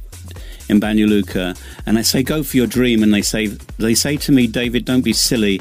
in 0.70 0.80
Banja 0.80 1.58
and 1.86 1.98
I 1.98 2.02
say, 2.02 2.24
"Go 2.24 2.44
for 2.44 2.58
your 2.58 2.68
dream," 2.68 3.04
and 3.04 3.14
they 3.14 3.22
say, 3.22 3.48
"They 3.78 3.96
say 3.96 4.18
to 4.18 4.32
me, 4.32 4.48
David, 4.48 4.86
don't 4.86 5.04
be 5.04 5.14
silly. 5.14 5.60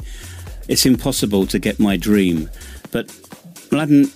It's 0.67 0.85
impossible 0.85 1.47
to 1.47 1.59
get 1.59 1.79
my 1.79 1.97
dream." 1.97 2.49
But 2.91 3.07
Mladen, 3.71 4.09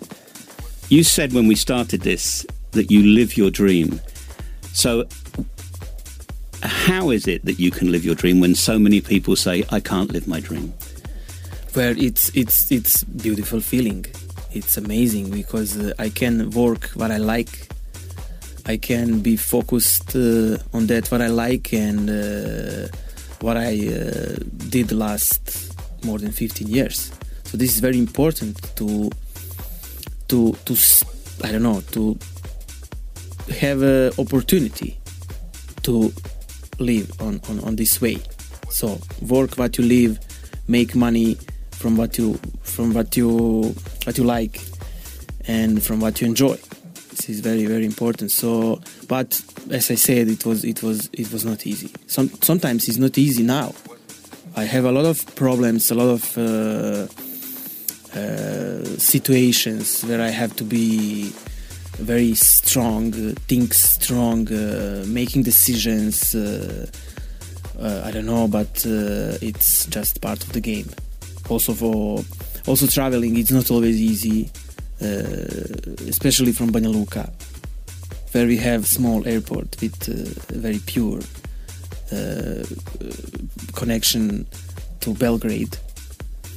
you 0.90 1.04
said 1.04 1.34
when 1.34 1.48
we 1.48 1.56
started 1.56 2.02
this 2.02 2.46
that 2.72 2.92
you 2.92 3.04
live 3.04 3.38
your 3.38 3.50
dream. 3.50 4.00
So, 4.74 5.08
how 6.62 7.10
is 7.10 7.28
it 7.28 7.44
that 7.46 7.60
you 7.60 7.72
can 7.72 7.92
live 7.92 8.06
your 8.06 8.16
dream 8.16 8.40
when 8.40 8.56
so 8.56 8.78
many 8.80 9.02
people 9.02 9.36
say, 9.36 9.64
"I 9.70 9.80
can't 9.80 10.12
live 10.12 10.28
my 10.28 10.40
dream"? 10.40 10.74
where 11.78 11.96
it's 11.96 12.36
it's 12.36 12.72
it's 12.72 13.04
beautiful 13.04 13.62
feeling 13.62 14.04
it's 14.52 14.78
amazing 14.78 15.30
because 15.30 15.78
uh, 15.78 15.94
i 16.00 16.10
can 16.10 16.50
work 16.50 16.86
what 16.96 17.12
i 17.12 17.18
like 17.18 17.68
i 18.68 18.78
can 18.78 19.20
be 19.20 19.36
focused 19.36 20.16
uh, 20.16 20.58
on 20.74 20.88
that 20.88 21.10
what 21.12 21.22
i 21.22 21.28
like 21.28 21.74
and 21.74 22.10
uh, 22.10 22.88
what 23.42 23.58
i 23.58 23.74
uh, 23.88 24.36
did 24.70 24.92
last 24.92 25.68
more 26.04 26.20
than 26.20 26.32
15 26.32 26.68
years. 26.68 27.12
So 27.44 27.58
this 27.58 27.74
is 27.74 27.80
very 27.80 27.98
important 27.98 28.58
to 28.76 29.10
to 30.28 30.54
to 30.66 30.76
i 31.44 31.52
don't 31.52 31.64
know 31.64 31.82
to 31.92 32.18
have 33.60 33.82
an 33.82 34.12
opportunity 34.18 34.98
to 35.84 36.12
live 36.80 37.10
on, 37.22 37.40
on 37.50 37.60
on 37.62 37.76
this 37.76 38.02
way. 38.02 38.18
So 38.70 39.00
work 39.22 39.58
what 39.58 39.78
you 39.78 39.86
live 39.86 40.20
make 40.68 40.96
money 40.96 41.38
from 41.72 41.96
what 41.96 42.18
you 42.18 42.34
from 42.64 42.94
what 42.94 43.16
you 43.16 43.74
what 44.06 44.18
you 44.18 44.26
like 44.26 44.62
and 45.48 45.82
from 45.82 46.02
what 46.02 46.20
you 46.20 46.28
enjoy 46.28 46.58
is 47.30 47.40
very 47.40 47.66
very 47.66 47.86
important. 47.86 48.32
So 48.32 48.82
but 49.08 49.42
as 49.72 49.92
i 49.92 49.96
said 49.96 50.28
it 50.28 50.46
was 50.46 50.64
it 50.64 50.82
was 50.84 51.10
it 51.14 51.32
was 51.32 51.46
not 51.46 51.66
easy. 51.66 51.92
Some, 52.08 52.30
sometimes 52.42 52.88
it's 52.88 52.98
not 52.98 53.18
easy 53.18 53.44
now. 53.44 53.74
I 54.56 54.64
have 54.64 54.86
a 54.86 54.92
lot 54.92 55.06
of 55.06 55.24
problems 55.36 55.92
a 55.92 55.96
lot 55.96 56.10
of 56.10 56.38
uh, 56.38 57.08
uh, 58.18 58.84
situations 58.98 60.04
where 60.06 60.22
i 60.22 60.30
have 60.30 60.56
to 60.56 60.64
be 60.64 61.32
very 62.00 62.34
strong 62.34 63.14
uh, 63.14 63.34
think 63.48 63.74
strong 63.74 64.52
uh, 64.52 65.04
making 65.08 65.44
decisions 65.44 66.34
uh, 66.34 66.88
uh, 67.80 68.02
i 68.06 68.10
don't 68.10 68.26
know 68.26 68.48
but 68.48 68.86
it's 69.42 69.86
just 69.88 70.22
part 70.22 70.42
of 70.44 70.52
the 70.54 70.62
game. 70.62 70.90
Also 71.50 71.74
for 71.74 72.24
also 72.66 72.88
traveling 72.88 73.38
it's 73.38 73.52
not 73.52 73.70
always 73.70 74.02
easy 74.02 74.50
especially 75.02 76.52
from 76.52 76.72
Banja 76.72 76.92
Luka 76.92 77.32
where 78.32 78.46
we 78.46 78.58
have 78.58 78.86
small 78.86 79.28
airport 79.28 79.80
with 79.82 80.10
uh, 80.10 80.54
very 80.54 80.80
pure 80.86 81.20
uh, 82.12 82.64
connection 83.74 84.46
to 85.00 85.14
Belgrade 85.14 85.78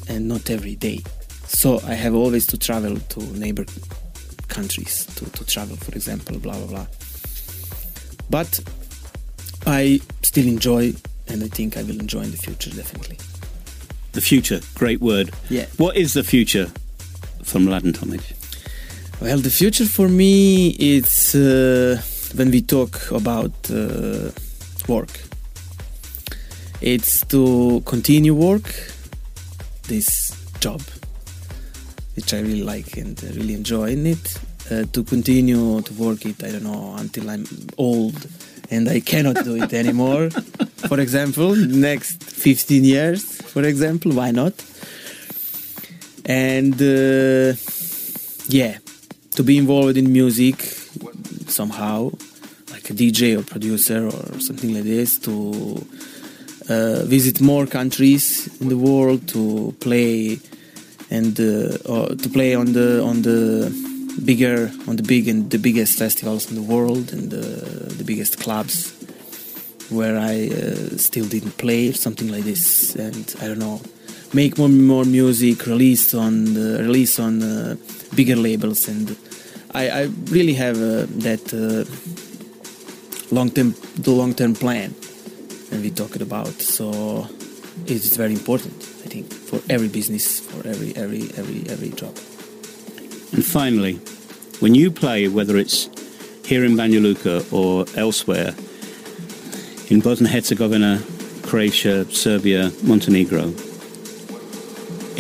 and 0.09 0.27
not 0.29 0.51
every 0.51 0.77
day 0.77 1.01
so 1.47 1.81
I 1.87 1.95
have 1.95 2.15
always 2.15 2.47
to 2.49 2.59
travel 2.59 2.97
to 2.97 3.21
neighbor 3.39 3.65
countries 4.49 5.07
to, 5.17 5.31
to 5.31 5.45
travel 5.45 5.77
for 5.77 5.93
example 5.93 6.39
blah 6.39 6.57
blah 6.57 6.67
blah 6.67 6.87
but 8.29 8.61
I 9.67 10.01
still 10.23 10.47
enjoy 10.47 10.95
and 11.29 11.45
I 11.45 11.49
think 11.49 11.77
I 11.77 11.83
will 11.83 12.01
enjoy 12.01 12.23
in 12.23 12.31
the 12.31 12.39
future 12.39 12.71
definitely 12.71 13.19
the 14.13 14.21
future, 14.21 14.61
great 14.75 15.01
word. 15.01 15.31
Yeah. 15.49 15.67
What 15.77 15.97
is 15.97 16.15
the 16.15 16.25
future 16.25 16.71
for 17.43 17.59
Mladen 17.61 17.93
Tomic? 17.93 18.23
Well, 19.21 19.39
the 19.39 19.51
future 19.51 19.87
for 19.87 20.09
me 20.09 20.71
is 20.79 21.35
uh, 21.35 22.01
when 22.35 22.51
we 22.51 22.63
talk 22.63 23.11
about 23.11 23.53
uh, 23.71 24.31
work. 24.89 25.21
It's 26.81 27.25
to 27.27 27.83
continue 27.85 28.33
work, 28.35 28.65
this 29.89 30.33
job, 30.61 30.81
which 32.17 32.33
I 32.33 32.41
really 32.41 32.63
like 32.63 32.97
and 32.97 33.23
really 33.23 33.55
enjoy 33.55 33.91
in 33.93 34.07
it. 34.07 34.39
Uh, 34.71 34.85
to 34.93 35.03
continue 35.03 35.83
to 35.83 35.93
work 35.95 36.25
it, 36.25 36.43
I 36.45 36.53
don't 36.53 36.63
know, 36.63 36.95
until 36.97 37.29
I'm 37.29 37.45
old 37.77 38.27
and 38.71 38.89
I 38.89 39.01
cannot 39.01 39.45
do 39.45 39.57
it 39.57 39.73
anymore. 39.73 40.31
for 40.89 41.01
example, 41.01 41.55
next 41.57 42.23
15 42.23 42.85
years, 42.85 43.23
for 43.43 43.65
example, 43.65 44.13
why 44.13 44.31
not? 44.31 44.55
And 46.31 46.81
uh, 46.81 47.57
yeah, 48.47 48.79
to 49.35 49.43
be 49.43 49.59
involved 49.59 49.97
in 49.97 50.13
music 50.13 50.63
somehow, 51.49 52.13
like 52.71 52.89
a 52.89 52.95
DJ 52.95 53.37
or 53.37 53.43
producer 53.43 54.07
or 54.07 54.39
something 54.39 54.73
like 54.73 54.85
this, 54.85 55.19
to 55.27 55.85
uh, 56.69 57.03
visit 57.05 57.41
more 57.41 57.67
countries 57.67 58.49
in 58.61 58.69
the 58.69 58.77
world, 58.79 59.27
to 59.31 59.75
play 59.81 60.39
and 61.11 61.35
uh, 61.41 62.15
to 62.15 62.29
play 62.33 62.55
on 62.55 62.75
the 62.75 63.03
on 63.03 63.23
the 63.23 63.43
bigger 64.25 64.71
on 64.87 64.95
the 64.95 65.03
big 65.03 65.27
and 65.27 65.51
the 65.51 65.59
biggest 65.59 65.99
festivals 65.99 66.49
in 66.49 66.55
the 66.55 66.63
world 66.63 67.13
and 67.13 67.33
the, 67.33 67.47
the 67.99 68.05
biggest 68.05 68.39
clubs 68.39 68.95
where 69.91 70.17
I 70.17 70.47
uh, 70.47 70.97
still 70.97 71.27
didn't 71.27 71.59
play 71.59 71.91
something 71.91 72.29
like 72.29 72.45
this. 72.45 72.95
And 72.95 73.35
I 73.43 73.49
don't 73.49 73.59
know 73.59 73.81
make 74.33 74.59
more 74.59 74.69
more 74.69 75.05
music 75.05 75.67
released 75.67 76.15
on 76.15 76.55
the, 76.55 76.79
release 76.83 77.19
on 77.19 77.43
uh, 77.43 77.77
bigger 78.15 78.37
labels. 78.37 78.89
And 78.89 79.17
I, 79.75 79.91
I 79.91 80.03
really 80.31 80.55
have 80.55 80.77
uh, 80.77 81.07
that 81.23 81.53
uh, 81.53 81.85
long 83.35 83.51
term 83.51 83.75
the 83.97 84.11
long 84.11 84.35
term 84.35 84.55
plan 84.55 84.95
and 85.71 85.83
we 85.83 85.91
talked 85.91 86.21
about. 86.21 86.61
So 86.61 87.27
it's 87.87 88.17
very 88.17 88.33
important 88.33 88.75
I 89.05 89.09
think 89.09 89.33
for 89.33 89.61
every 89.69 89.89
business 89.89 90.41
for 90.41 90.67
every 90.67 90.95
every 90.97 91.31
every 91.37 91.69
every 91.69 91.91
job. 91.91 92.15
And 93.33 93.45
finally, 93.45 93.95
when 94.61 94.75
you 94.75 94.91
play, 94.91 95.29
whether 95.29 95.57
it's 95.57 95.89
here 96.45 96.65
in 96.65 96.73
Banja 96.77 97.01
Luka 97.01 97.45
or 97.53 97.87
elsewhere, 97.97 98.55
in 99.89 100.01
Bosnia 100.01 100.31
Herzegovina, 100.31 101.01
Croatia, 101.43 102.05
Serbia, 102.11 102.73
Montenegro, 102.83 103.53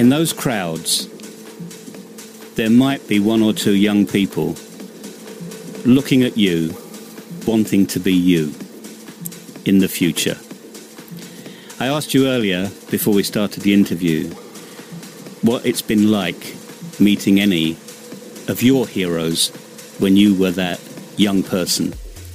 in 0.01 0.09
those 0.09 0.33
crowds, 0.33 1.09
there 2.55 2.71
might 2.71 3.07
be 3.07 3.21
one 3.21 3.43
or 3.43 3.53
two 3.53 3.75
young 3.75 4.07
people 4.07 4.57
looking 5.85 6.23
at 6.23 6.39
you, 6.39 6.75
wanting 7.47 7.87
to 7.87 8.01
be 8.01 8.15
you 8.15 8.45
in 9.67 9.81
the 9.81 9.89
future. 9.89 10.39
I 11.79 11.89
asked 11.89 12.15
you 12.15 12.29
earlier, 12.29 12.71
before 12.91 13.13
we 13.13 13.23
started 13.23 13.63
the 13.63 13.75
interview, 13.75 14.31
what 15.43 15.67
it's 15.67 15.83
been 15.83 16.11
like 16.11 16.57
meeting 16.99 17.39
any 17.39 17.73
of 18.49 18.63
your 18.63 18.87
heroes 18.87 19.51
when 19.99 20.17
you 20.17 20.35
were 20.35 20.53
that 20.53 20.81
young 21.19 21.43
person 21.43 21.93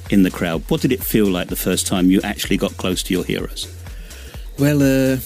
in 0.08 0.22
the 0.22 0.30
crowd? 0.30 0.62
What 0.68 0.82
did 0.82 0.92
it 0.92 1.02
feel 1.02 1.26
like 1.26 1.48
the 1.48 1.56
first 1.56 1.88
time 1.88 2.12
you 2.12 2.20
actually 2.22 2.58
got 2.58 2.76
close 2.76 3.02
to 3.02 3.12
your 3.12 3.24
heroes? 3.24 3.66
Well, 4.56 4.84
uh, 4.84 5.16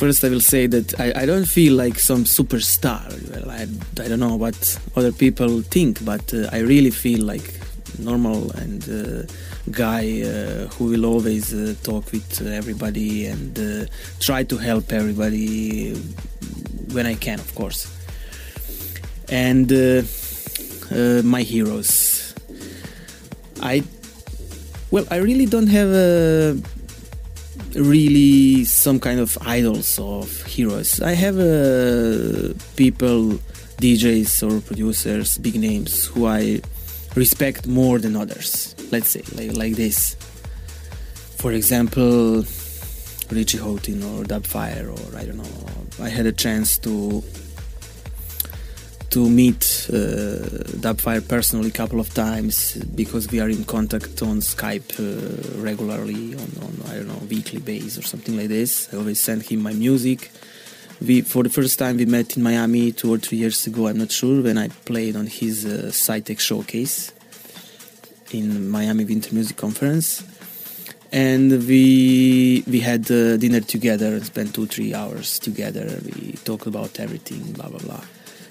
first 0.00 0.24
I 0.24 0.30
will 0.30 0.40
say 0.54 0.66
that 0.66 0.98
I, 0.98 1.12
I, 1.22 1.26
don't 1.26 1.44
feel 1.44 1.74
like 1.74 1.98
some 1.98 2.24
superstar. 2.24 3.04
Well, 3.30 3.50
I, 3.50 3.62
I 4.02 4.08
don't 4.08 4.18
know 4.26 4.34
what 4.34 4.58
other 4.96 5.12
people 5.12 5.60
think, 5.60 6.02
but 6.06 6.32
uh, 6.32 6.48
I 6.56 6.60
really 6.60 6.90
feel 6.90 7.22
like 7.32 7.48
normal 7.98 8.50
and 8.52 8.80
uh, 8.88 9.22
guy 9.70 10.22
uh, 10.22 10.68
who 10.74 10.84
will 10.92 11.04
always 11.04 11.52
uh, 11.52 11.74
talk 11.82 12.10
with 12.12 12.40
everybody 12.60 13.26
and 13.26 13.52
uh, 13.58 13.84
try 14.20 14.42
to 14.42 14.56
help 14.56 14.90
everybody 14.90 15.92
when 16.94 17.04
I 17.04 17.14
can, 17.14 17.38
of 17.38 17.54
course. 17.54 17.80
And 19.28 19.70
uh, 19.70 20.02
my 21.22 21.42
heroes. 21.42 22.34
I 23.62 23.84
well, 24.90 25.06
I 25.10 25.16
really 25.16 25.44
don't 25.44 25.68
have 25.68 25.90
a 25.90 26.56
really 27.74 28.64
some 28.64 28.98
kind 29.00 29.20
of 29.20 29.36
idols 29.40 29.98
of 29.98 30.42
heroes. 30.44 31.00
I 31.00 31.12
have 31.12 31.38
uh, 31.38 32.54
people, 32.76 33.38
DJs 33.78 34.42
or 34.46 34.60
producers, 34.60 35.38
big 35.38 35.56
names 35.60 36.06
who 36.06 36.26
I 36.26 36.60
respect 37.16 37.66
more 37.66 37.98
than 37.98 38.16
others. 38.16 38.74
Let's 38.90 39.08
say 39.10 39.22
like, 39.34 39.56
like 39.56 39.74
this. 39.74 40.16
For 41.38 41.52
example, 41.52 42.44
Richie 43.30 43.58
Hawtin 43.58 44.02
or 44.02 44.24
Dubfire 44.24 44.88
or 44.88 45.16
I 45.16 45.24
don't 45.24 45.38
know. 45.38 46.04
I 46.04 46.08
had 46.08 46.26
a 46.26 46.32
chance 46.32 46.78
to 46.78 47.22
to 49.10 49.28
meet 49.28 49.88
uh, 49.92 50.46
Dubfire 50.78 51.26
personally 51.26 51.68
a 51.68 51.72
couple 51.72 51.98
of 51.98 52.14
times 52.14 52.76
because 52.94 53.28
we 53.30 53.40
are 53.40 53.48
in 53.48 53.64
contact 53.64 54.22
on 54.22 54.38
Skype 54.38 54.90
uh, 55.00 55.60
regularly 55.60 56.34
on, 56.34 56.48
on 56.62 56.72
I 56.88 56.94
don't 56.94 57.08
know 57.08 57.20
weekly 57.28 57.58
base 57.58 57.98
or 57.98 58.02
something 58.02 58.36
like 58.36 58.48
this. 58.48 58.92
I 58.92 58.98
always 58.98 59.20
send 59.20 59.42
him 59.42 59.62
my 59.62 59.72
music. 59.72 60.30
We 61.00 61.22
for 61.22 61.42
the 61.42 61.50
first 61.50 61.78
time 61.78 61.96
we 61.96 62.06
met 62.06 62.36
in 62.36 62.42
Miami 62.42 62.92
two 62.92 63.12
or 63.12 63.18
three 63.18 63.38
years 63.38 63.66
ago. 63.66 63.88
I'm 63.88 63.98
not 63.98 64.12
sure 64.12 64.42
when 64.42 64.56
I 64.56 64.68
played 64.68 65.16
on 65.16 65.26
his 65.26 65.66
uh, 65.66 65.90
showcase 65.90 67.12
in 68.30 68.70
Miami 68.70 69.04
Winter 69.04 69.34
Music 69.34 69.56
Conference, 69.56 70.22
and 71.10 71.50
we 71.66 72.62
we 72.68 72.78
had 72.78 73.10
uh, 73.10 73.36
dinner 73.38 73.60
together 73.60 74.14
and 74.14 74.24
spent 74.24 74.54
two 74.54 74.66
three 74.66 74.94
hours 74.94 75.40
together. 75.40 75.98
We 76.04 76.32
talked 76.44 76.66
about 76.66 77.00
everything, 77.00 77.52
blah 77.52 77.70
blah 77.70 77.80
blah 77.80 78.04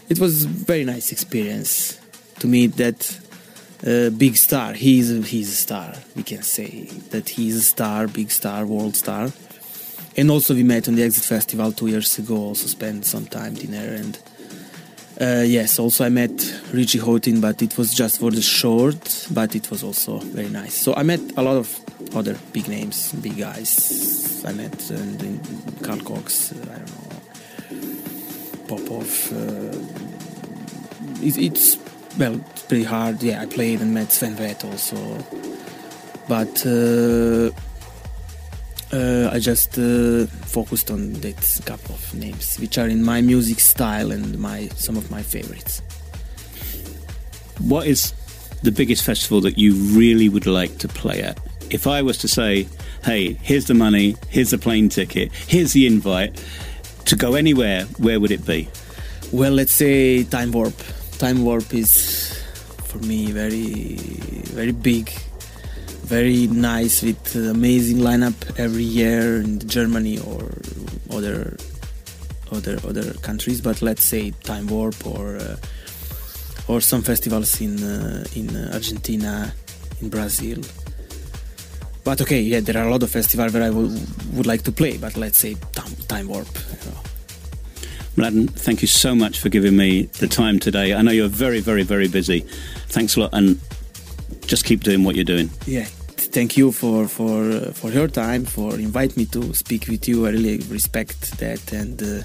it 0.09 0.19
was 0.19 0.45
very 0.45 0.83
nice 0.83 1.11
experience 1.11 1.99
to 2.39 2.47
meet 2.47 2.75
that 2.77 3.19
uh, 3.85 4.09
big 4.09 4.35
star. 4.35 4.73
He's 4.73 5.11
a, 5.11 5.21
he's 5.21 5.49
a 5.49 5.55
star. 5.55 5.93
We 6.15 6.23
can 6.23 6.41
say 6.41 6.85
that 7.11 7.29
he's 7.29 7.55
a 7.55 7.61
star, 7.61 8.07
big 8.07 8.31
star, 8.31 8.65
world 8.65 8.95
star. 8.95 9.31
And 10.17 10.31
also 10.31 10.53
we 10.53 10.63
met 10.63 10.87
on 10.87 10.95
the 10.95 11.03
Exit 11.03 11.23
Festival 11.23 11.71
two 11.71 11.87
years 11.87 12.17
ago. 12.17 12.35
Also 12.35 12.67
spent 12.67 13.05
some 13.05 13.25
time 13.27 13.53
dinner 13.53 13.93
and 13.93 14.19
uh, 15.21 15.43
yes. 15.45 15.79
Also 15.79 16.05
I 16.05 16.09
met 16.09 16.31
Richie 16.73 16.99
Hawtin, 16.99 17.41
but 17.41 17.61
it 17.61 17.77
was 17.77 17.93
just 17.93 18.19
for 18.19 18.31
the 18.31 18.41
short. 18.41 19.27
But 19.31 19.55
it 19.55 19.69
was 19.69 19.83
also 19.83 20.19
very 20.19 20.49
nice. 20.49 20.73
So 20.73 20.95
I 20.95 21.03
met 21.03 21.19
a 21.37 21.41
lot 21.41 21.57
of 21.57 21.79
other 22.15 22.37
big 22.51 22.67
names, 22.67 23.13
big 23.13 23.37
guys. 23.37 24.43
I 24.45 24.53
met 24.53 24.91
uh, 24.91 25.85
Carl 25.85 25.99
Cox. 25.99 26.53
Uh, 26.53 26.88
Popof. 28.69 29.31
Uh, 29.31 29.73
it, 31.25 31.37
it's 31.37 31.77
well, 32.19 32.39
it's 32.51 32.61
pretty 32.63 32.83
hard. 32.83 33.21
Yeah, 33.23 33.41
I 33.41 33.47
played 33.47 33.81
and 33.81 33.93
met 33.93 34.11
Sven 34.11 34.35
Väth 34.35 34.63
also, 34.63 34.97
but 36.27 36.65
uh, 36.65 37.51
uh, 38.95 39.29
I 39.33 39.39
just 39.39 39.77
uh, 39.79 40.27
focused 40.45 40.91
on 40.91 41.13
that 41.13 41.61
couple 41.65 41.95
of 41.95 42.13
names, 42.13 42.57
which 42.57 42.77
are 42.77 42.87
in 42.87 43.03
my 43.03 43.21
music 43.21 43.59
style 43.59 44.11
and 44.11 44.37
my 44.37 44.67
some 44.75 44.97
of 44.97 45.09
my 45.09 45.23
favorites. 45.23 45.81
What 47.59 47.87
is 47.87 48.13
the 48.61 48.71
biggest 48.71 49.03
festival 49.03 49.41
that 49.41 49.57
you 49.57 49.73
really 49.97 50.29
would 50.29 50.45
like 50.45 50.77
to 50.79 50.87
play 50.87 51.21
at? 51.23 51.39
If 51.71 51.87
I 51.87 52.03
was 52.03 52.17
to 52.19 52.27
say, 52.27 52.67
"Hey, 53.03 53.33
here's 53.41 53.65
the 53.65 53.73
money, 53.73 54.15
here's 54.29 54.51
the 54.51 54.57
plane 54.59 54.89
ticket, 54.89 55.31
here's 55.47 55.73
the 55.73 55.87
invite," 55.87 56.39
to 57.05 57.15
go 57.15 57.35
anywhere, 57.35 57.83
where 57.97 58.19
would 58.19 58.31
it 58.31 58.45
be? 58.45 58.69
Well, 59.31 59.51
let's 59.51 59.71
say 59.71 60.23
Time 60.23 60.51
Warp. 60.51 60.73
Time 61.17 61.43
Warp 61.43 61.73
is 61.73 62.41
for 62.85 62.97
me 62.99 63.31
very, 63.31 63.95
very 64.53 64.71
big, 64.71 65.09
very 66.05 66.47
nice 66.47 67.03
with 67.03 67.35
amazing 67.35 67.97
lineup 67.97 68.33
every 68.57 68.83
year 68.83 69.41
in 69.41 69.59
Germany 69.67 70.19
or 70.19 70.49
other 71.11 71.57
other 72.51 72.79
other 72.87 73.13
countries. 73.21 73.61
But 73.61 73.81
let's 73.81 74.03
say 74.03 74.31
Time 74.43 74.67
Warp 74.67 75.05
or 75.05 75.37
uh, 75.37 75.57
or 76.67 76.81
some 76.81 77.01
festivals 77.01 77.61
in 77.61 77.83
uh, 77.83 78.23
in 78.35 78.49
Argentina, 78.73 79.53
in 80.01 80.09
Brazil. 80.09 80.63
But 82.09 82.21
okay, 82.21 82.41
yeah, 82.41 82.59
there 82.59 82.75
are 82.75 82.87
a 82.87 82.91
lot 82.91 83.03
of 83.03 83.11
festivals 83.11 83.53
where 83.53 83.61
I 83.61 83.69
would, 83.69 83.91
would 84.33 84.47
like 84.47 84.63
to 84.63 84.71
play. 84.71 84.97
But 84.97 85.15
let's 85.15 85.37
say 85.37 85.53
Time, 85.73 85.93
time 86.07 86.27
Warp. 86.27 86.47
You 86.57 86.89
know. 86.89 86.97
Mladen, 88.17 88.49
thank 88.49 88.81
you 88.81 88.87
so 88.87 89.13
much 89.13 89.39
for 89.39 89.49
giving 89.49 89.77
me 89.77 90.09
the 90.17 90.27
time 90.27 90.57
today. 90.57 90.95
I 90.95 91.03
know 91.03 91.11
you're 91.11 91.27
very, 91.27 91.59
very, 91.59 91.83
very 91.83 92.07
busy. 92.07 92.47
Thanks 92.87 93.15
a 93.15 93.19
lot, 93.19 93.29
and 93.33 93.59
just 94.47 94.65
keep 94.65 94.81
doing 94.81 95.03
what 95.03 95.17
you're 95.17 95.23
doing. 95.23 95.51
Yeah, 95.67 95.85
thank 96.33 96.57
you 96.57 96.71
for 96.71 97.07
for 97.07 97.43
uh, 97.43 97.73
for 97.73 97.91
your 97.91 98.07
time, 98.07 98.43
for 98.43 98.73
invite 98.73 99.15
me 99.15 99.25
to 99.25 99.53
speak 99.53 99.87
with 99.87 100.07
you. 100.07 100.25
I 100.25 100.31
really 100.31 100.63
respect 100.67 101.37
that, 101.37 101.71
and 101.71 102.01
uh, 102.01 102.23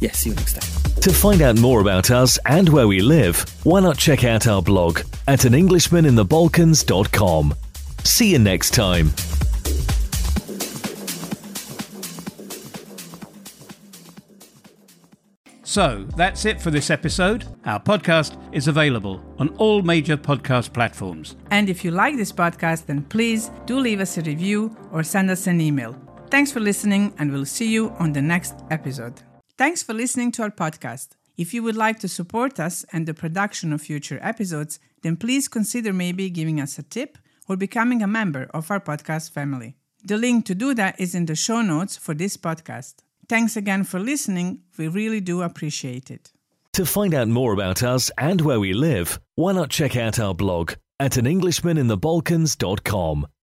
yeah, 0.00 0.12
see 0.12 0.28
you 0.28 0.36
next 0.36 0.60
time. 0.60 0.68
To 1.00 1.10
find 1.14 1.40
out 1.40 1.56
more 1.58 1.80
about 1.80 2.10
us 2.10 2.38
and 2.44 2.68
where 2.68 2.86
we 2.86 3.00
live, 3.00 3.46
why 3.62 3.80
not 3.80 3.96
check 3.96 4.22
out 4.22 4.46
our 4.46 4.60
blog 4.60 5.00
at 5.26 5.46
an 5.46 5.54
Englishman.in.the.Balkans.com. 5.54 7.54
See 8.04 8.32
you 8.32 8.38
next 8.38 8.70
time. 8.74 9.10
So 15.64 16.06
that's 16.16 16.44
it 16.44 16.60
for 16.60 16.70
this 16.70 16.88
episode. 16.88 17.46
Our 17.64 17.80
podcast 17.80 18.38
is 18.54 18.68
available 18.68 19.20
on 19.40 19.48
all 19.56 19.82
major 19.82 20.16
podcast 20.16 20.72
platforms. 20.72 21.34
And 21.50 21.68
if 21.68 21.84
you 21.84 21.90
like 21.90 22.16
this 22.16 22.30
podcast, 22.30 22.86
then 22.86 23.02
please 23.02 23.50
do 23.66 23.80
leave 23.80 23.98
us 23.98 24.16
a 24.16 24.22
review 24.22 24.76
or 24.92 25.02
send 25.02 25.30
us 25.30 25.48
an 25.48 25.60
email. 25.60 25.96
Thanks 26.30 26.52
for 26.52 26.60
listening, 26.60 27.12
and 27.18 27.32
we'll 27.32 27.44
see 27.44 27.72
you 27.72 27.90
on 27.98 28.12
the 28.12 28.22
next 28.22 28.54
episode. 28.70 29.22
Thanks 29.58 29.82
for 29.82 29.94
listening 29.94 30.30
to 30.32 30.42
our 30.42 30.50
podcast. 30.50 31.08
If 31.36 31.52
you 31.52 31.64
would 31.64 31.76
like 31.76 31.98
to 32.00 32.08
support 32.08 32.60
us 32.60 32.84
and 32.92 33.06
the 33.06 33.14
production 33.14 33.72
of 33.72 33.82
future 33.82 34.20
episodes, 34.22 34.78
then 35.02 35.16
please 35.16 35.48
consider 35.48 35.92
maybe 35.92 36.30
giving 36.30 36.60
us 36.60 36.78
a 36.78 36.84
tip 36.84 37.18
or 37.48 37.56
becoming 37.56 38.02
a 38.02 38.06
member 38.06 38.48
of 38.54 38.70
our 38.70 38.80
podcast 38.80 39.30
family. 39.30 39.76
The 40.04 40.16
link 40.16 40.46
to 40.46 40.54
do 40.54 40.74
that 40.74 41.00
is 41.00 41.14
in 41.14 41.26
the 41.26 41.34
show 41.34 41.62
notes 41.62 41.96
for 41.96 42.14
this 42.14 42.36
podcast. 42.36 42.96
Thanks 43.28 43.56
again 43.56 43.84
for 43.84 43.98
listening. 43.98 44.62
We 44.76 44.88
really 44.88 45.20
do 45.20 45.42
appreciate 45.42 46.10
it. 46.10 46.32
To 46.74 46.84
find 46.84 47.14
out 47.14 47.28
more 47.28 47.52
about 47.52 47.82
us 47.82 48.10
and 48.18 48.40
where 48.40 48.60
we 48.60 48.72
live, 48.72 49.20
why 49.34 49.52
not 49.52 49.70
check 49.70 49.96
out 49.96 50.18
our 50.18 50.34
blog 50.34 50.72
at 51.00 51.16
an 51.16 51.26